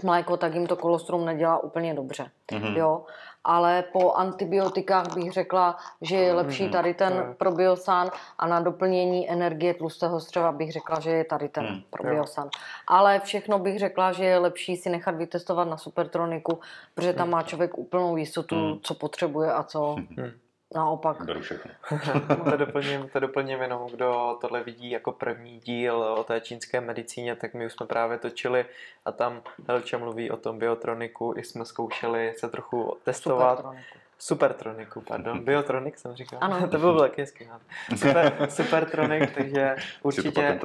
[0.02, 2.30] mléko, tak jim to kolostrum nedělá úplně dobře.
[2.52, 2.76] Mhm.
[2.76, 3.04] Jo?
[3.44, 8.60] Ale po antibiotikách bych řekla, že je lepší Mhm, tady ten je- probiosan a na
[8.60, 12.48] doplnění energie tlustého střeva bych řekla, že je tady ten Hmm, probiosan.
[12.86, 16.60] Ale všechno bych řekla, že je lepší si nechat vytestovat na Supertroniku,
[16.94, 18.78] protože tam má člověk úplnou jistotu, Hmm.
[18.82, 20.30] co potřebuje a co Hmm.
[20.74, 21.24] Naopak.
[21.24, 21.70] Beru všechno.
[22.50, 27.36] to, doplním, to doplním jenom, kdo tohle vidí jako první díl o té čínské medicíně,
[27.36, 28.66] tak my už jsme právě točili
[29.04, 33.58] a tam Helča mluví o tom biotroniku, i jsme zkoušeli se trochu testovat.
[33.58, 33.98] Supertroniku.
[34.20, 35.44] Supertroniku, pardon.
[35.44, 36.38] Biotronik jsem říkal.
[36.42, 36.68] Ano.
[36.70, 37.48] to byl taky hezký.
[37.96, 40.60] Super, supertronik, takže Chci to určitě,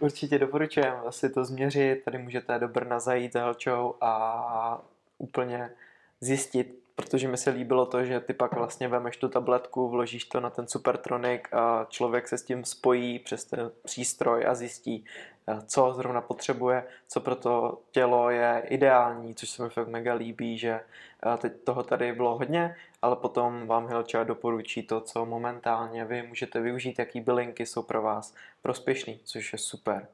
[0.00, 2.04] určitě doporučujeme si to změřit.
[2.04, 4.80] Tady můžete do Brna zajít za Helčou a
[5.18, 5.70] úplně
[6.20, 10.40] zjistit, protože mi se líbilo to, že ty pak vlastně vemeš tu tabletku, vložíš to
[10.40, 15.04] na ten supertronik a člověk se s tím spojí přes ten přístroj a zjistí,
[15.48, 20.14] eh, co zrovna potřebuje, co pro to tělo je ideální, což se mi fakt mega
[20.14, 25.26] líbí, že eh, teď toho tady bylo hodně, ale potom vám Hilča doporučí to, co
[25.26, 30.08] momentálně vy můžete využít, jaký bylinky jsou pro vás prospěšný, což je super.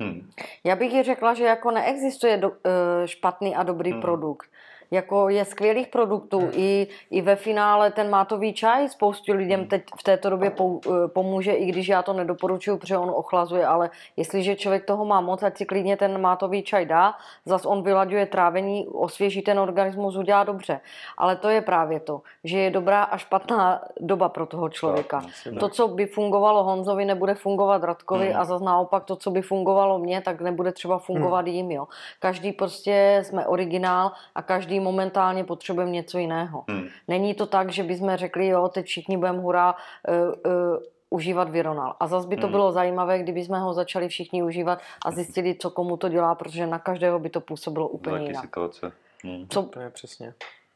[0.00, 0.30] Hmm.
[0.64, 4.00] Já bych ji řekla, že jako neexistuje do, eh, špatný a dobrý Hmm.
[4.00, 4.50] produkt.
[4.90, 6.48] Jako je skvělých produktů.
[6.52, 11.52] I, I ve finále ten mátový čaj spoustu lidem teď v této době eh, pomůže,
[11.52, 15.56] i když já to nedoporučuju, protože on ochlazuje, ale jestliže člověk toho má moc, ať
[15.58, 17.14] si klidně ten mátový čaj dá,
[17.44, 20.80] zas on vylaďuje trávení, osvěží ten organismus, udělá dobře.
[21.18, 25.20] Ale to je právě to, že je dobrá a špatná doba pro toho člověka.
[25.44, 28.40] Tak, To, co by fungovalo Honzovi, nebude fungovat Radkovi Hmm.
[28.40, 31.70] a zase naopak to, co by fungovalo mně, tak nebude třeba fungovat jim.
[31.70, 31.86] Jo.
[32.20, 36.64] Každý prostě jsme originál a každý momentálně potřebujeme něco jiného.
[36.70, 36.86] Hmm.
[37.08, 39.74] Není to tak, že bychom řekli, jo, teď všichni budeme hurá,
[40.08, 40.14] uh,
[40.52, 40.78] uh,
[41.10, 41.96] užívat Vironal.
[42.00, 42.52] A zase by to Hmm.
[42.52, 46.66] bylo zajímavé, kdyby jsme ho začali všichni užívat a zjistili, co komu to dělá, protože
[46.66, 48.44] na každého by to působilo úplně Jaký jinak.
[48.44, 48.92] situace.
[49.24, 49.46] Hmm.
[49.48, 50.34] Co To je přesně.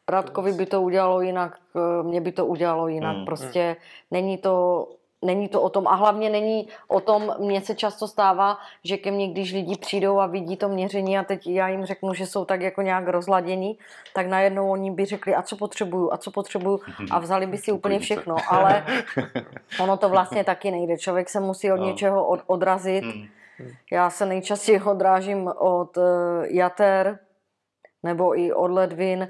[0.09, 3.17] Radkovi by to udělalo jinak, eh, mě by to udělalo jinak.
[3.17, 3.25] Hmm.
[3.25, 3.77] Prostě
[4.11, 4.89] není to,
[5.23, 5.89] není to o tom.
[5.89, 10.19] A hlavně není o tom, mně se často stává, že ke mně, když lidi přijdou
[10.21, 13.79] a vidí to měření a teď já jim řeknu, že jsou tak jako nějak rozladění,
[14.15, 17.73] tak najednou oni by řekli, a co potřebuju, a co potřebuju a vzali by si
[17.79, 18.37] úplně všechno.
[18.49, 18.85] Ale
[19.81, 20.99] ono to vlastně taky nejde.
[20.99, 21.87] Člověk se musí od No.
[21.87, 23.05] něčeho od, odrazit.
[23.05, 23.27] Hmm.
[23.93, 26.03] Já se nejčastěji odrážím od eh,
[26.49, 27.19] jater
[28.03, 29.29] nebo i od ledvin,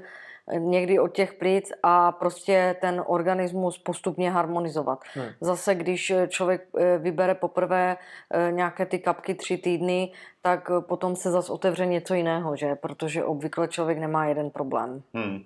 [0.51, 4.99] někdy od těch plic a prostě ten organismus postupně harmonizovat.
[5.13, 5.25] Hmm.
[5.41, 7.97] Zase, když člověk eh, vybere poprvé
[8.31, 12.75] eh, nějaké ty kapky tři týdny, tak eh, potom se zase otevře něco jiného, že?
[12.75, 15.01] Protože obvykle člověk nemá jeden problém.
[15.13, 15.43] Hmm.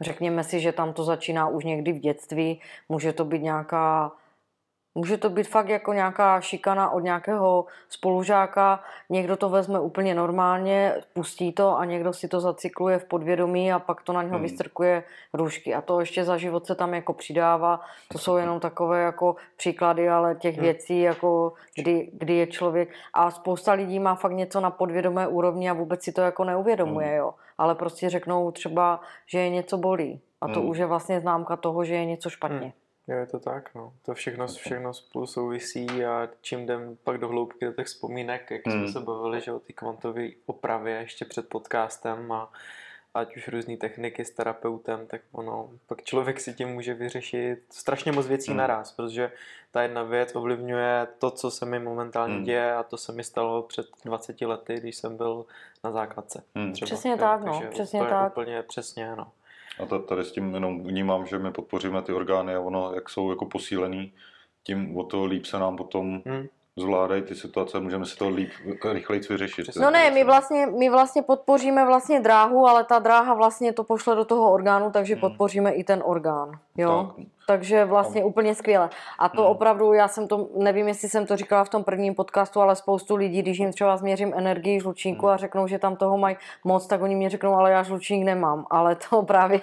[0.00, 4.12] Řekněme si, že tam to začíná už někdy v dětství, může to být nějaká
[4.94, 8.80] Může to být fakt jako nějaká šikana od nějakého spolužáka,
[9.10, 13.78] někdo to vezme úplně normálně, pustí to a někdo si to zacykluje v podvědomí a
[13.78, 14.42] pak to na něho Hmm.
[14.42, 15.74] vystrkuje růžky.
[15.74, 17.80] A to ještě za život se tam jako přidává.
[18.12, 20.64] To jsou jenom takové jako příklady, ale těch Hmm.
[20.64, 22.88] věcí, jako kdy, kdy je člověk.
[23.12, 27.06] A spousta lidí má fakt něco na podvědomé úrovni a vůbec si to jako neuvědomuje,
[27.06, 27.16] Hmm.
[27.16, 27.34] jo.
[27.58, 30.20] Ale prostě řeknou třeba, že je něco bolí.
[30.40, 30.68] A to Hmm.
[30.68, 32.72] už je vlastně známka toho, že je něco špatně.
[33.08, 33.92] Jo, je to tak, no.
[34.06, 38.62] To všechno, všechno spolu souvisí a čím jdem pak do hloubky do těch vzpomínek, jak
[38.62, 38.88] jsme Hmm.
[38.92, 42.52] se bavili, že o té kvantové opravě ještě před podcastem a
[43.14, 48.12] ať už různé techniky s terapeutem, tak ono, pak člověk si tím může vyřešit strašně
[48.12, 48.58] moc věcí Hmm.
[48.58, 49.32] naraz, protože
[49.70, 52.44] ta jedna věc ovlivňuje to, co se mi momentálně Hmm.
[52.44, 55.46] děje a to se mi stalo před 20 lety, když jsem byl
[55.84, 56.42] na základce.
[56.54, 56.72] Hmm.
[56.72, 58.32] Třeba, Přesně tak, no, takže přesně úplně, tak.
[58.32, 59.32] Úplně přesně, no.
[59.82, 63.10] A ta- tady s tím jenom vnímám, že my podpoříme ty orgány a ono, jak
[63.10, 64.12] jsou jako posílený,
[64.62, 66.46] tím o to líp se nám potom Hmm.
[66.78, 68.50] Zvládají ty situace, můžeme si to líp,
[68.92, 69.62] rychleji vyřešit.
[69.62, 69.82] Přesně.
[69.82, 74.14] No ne, my vlastně, my vlastně podpoříme vlastně dráhu, ale ta dráha vlastně to pošle
[74.16, 75.20] do toho orgánu, takže Hmm.
[75.20, 76.50] podpoříme i ten orgán.
[76.76, 77.12] Jo?
[77.16, 77.26] Tak.
[77.46, 78.90] Takže vlastně úplně skvěle.
[79.18, 79.50] A to Hmm.
[79.50, 83.16] opravdu, já jsem to, nevím, jestli jsem to říkala v tom prvním podcastu, ale spoustu
[83.16, 85.34] lidí, když jim třeba změřím energii žlučníku Hmm.
[85.34, 88.66] a řeknou, že tam toho mají moc, tak oni mě řeknou, ale já žlučník nemám.
[88.70, 89.60] Ale to právě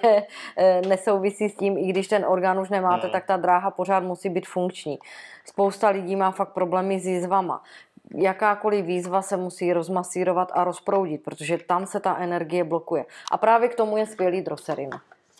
[0.56, 3.12] eh, nesouvisí s tím, i když ten orgán už nemáte, Hmm.
[3.12, 4.98] tak ta dráha pořád musí být funkční.
[5.44, 7.62] Spousta lidí má fakt problémy s jízvama
[8.14, 13.04] jakákoliv výzva se musí rozmasírovat a rozproudit, protože tam se ta energie blokuje.
[13.32, 14.90] A právě k tomu je skvělý droserin.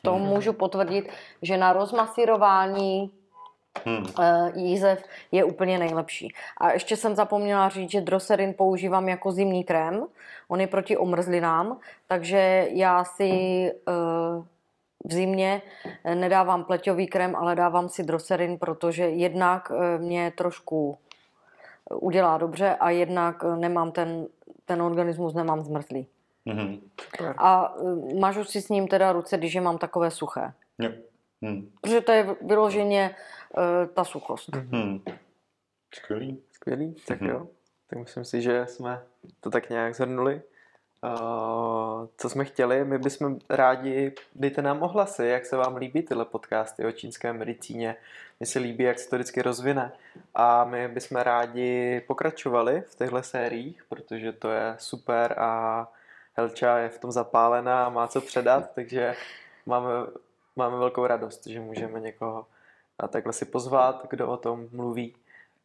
[0.03, 0.27] To Mhm.
[0.29, 1.09] můžu potvrdit,
[1.43, 3.11] že na rozmasírování
[3.87, 4.07] Hmm.
[4.21, 6.35] eh, jízev je úplně nejlepší.
[6.57, 10.07] A ještě jsem zapomněla říct, že droserin používám jako zimní krém.
[10.49, 11.79] On je proti omrzlinám,
[12.09, 13.31] takže já si
[13.89, 13.93] eh,
[15.05, 15.63] v zimě
[16.15, 20.99] nedávám pleťový krém, ale dávám si droserin, protože jednak eh, mě trošku
[21.91, 24.27] eh, udělá dobře a jednak eh, nemám ten,
[24.65, 26.07] ten organismus nemám zmrzlý.
[26.47, 26.81] Hmm.
[27.01, 27.35] Super.
[27.39, 27.75] A
[28.21, 30.53] mažu si s ním teda ruce, když je mám takové suché.
[30.79, 30.91] Jo.
[31.43, 31.71] Hmm.
[31.81, 33.15] Protože to je vyloženě
[33.59, 34.57] eh, ta suchost.
[34.57, 35.01] Hmm.
[35.95, 36.43] Skvělý.
[36.53, 37.31] Skvělý, tak Mhm.
[37.31, 37.47] jo.
[37.87, 39.03] Tak myslím si, že jsme
[39.41, 40.43] to tak nějak zhrnuli.
[41.05, 46.25] Uh, co jsme chtěli, my bychom rádi, dejte nám ohlasy, jak se vám líbí tyhle
[46.25, 47.97] podcasty o čínské medicíně.
[48.41, 49.93] Mně se líbí, jak se to vždycky rozvine.
[50.35, 55.89] A my bychom rádi pokračovali v těchto sériích, protože to je super a
[56.35, 59.15] Helča je v tom zapálená a má co předat, takže
[59.67, 59.89] máme,
[60.57, 62.47] máme velkou radost, že můžeme někoho
[63.09, 65.15] takhle si pozvat, kdo o tom mluví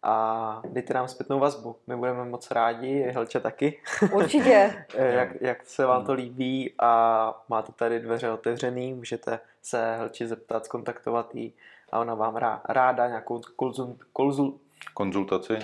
[0.07, 1.75] a dejte nám zpětnou vazbu.
[1.87, 3.79] My budeme moc rádi, Helča taky,
[4.13, 4.85] Určitě.
[4.97, 10.65] jak, jak se vám to líbí a máte tady dveře otevřený, můžete se Helči zeptat,
[10.65, 11.53] skontaktovat jí
[11.91, 14.59] a ona vám rá, ráda nějakou konzul, konzul,
[14.93, 15.59] Konzultaci.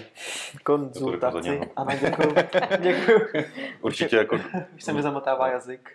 [0.63, 1.49] konzultaci.
[1.49, 1.65] něho.
[1.75, 2.35] Ano, děkuju.
[2.79, 3.19] děkuju.
[3.81, 4.35] Určitě jako
[4.75, 5.89] Už se mi zamotává jazyk.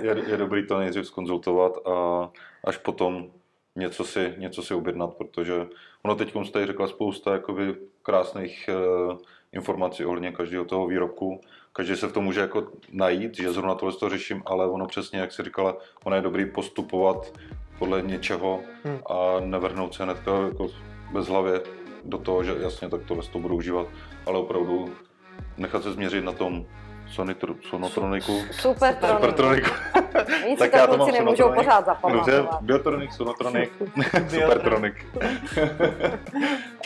[0.00, 2.30] je, je dobrý to nejdřív skonzultovat a
[2.64, 3.30] až potom
[3.76, 5.66] něco si, něco si objednat, protože
[6.02, 9.18] ono teď jste tady řekla spousta jakoby krásných uh,
[9.52, 11.40] informací ohledně každého toho výrobku.
[11.72, 15.20] Každý se v tom může jako najít, že zrovna tohle to řeším, ale ono přesně,
[15.20, 17.32] jak si říkala, ono je dobrý postupovat
[17.78, 18.98] podle něčeho Hmm.
[19.06, 20.68] a nevrhnout se hnedka jako
[21.12, 21.60] bez hlavě
[22.04, 23.86] do toho, že jasně, tak tohle to budu užívat,
[24.26, 24.94] ale opravdu
[25.56, 26.66] nechat se změřit na tom
[27.10, 29.16] sonitr, sonotroniku, Super tronik.
[29.20, 29.70] supertroniku.
[30.48, 31.66] Nic Tak si já to mám kluci nemůžou sonotronik.
[31.66, 32.62] pořád Dobře, zapamatovat.
[32.62, 33.70] biotronik, sonotronik,
[34.28, 35.06] supertronik.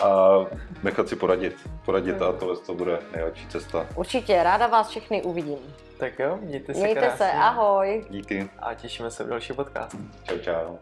[0.03, 0.39] a
[0.83, 1.57] nechat si poradit.
[1.85, 3.87] Poradit a tohle to bude nejlepší cesta.
[3.97, 5.59] Určitě, ráda vás všechny uvidím.
[5.99, 7.19] Tak jo, mějte se Mějte krásně.
[7.19, 8.05] se, ahoj.
[8.11, 8.49] Díky.
[8.59, 9.97] A těšíme se v další podcast.
[10.25, 10.77] Čau, čau.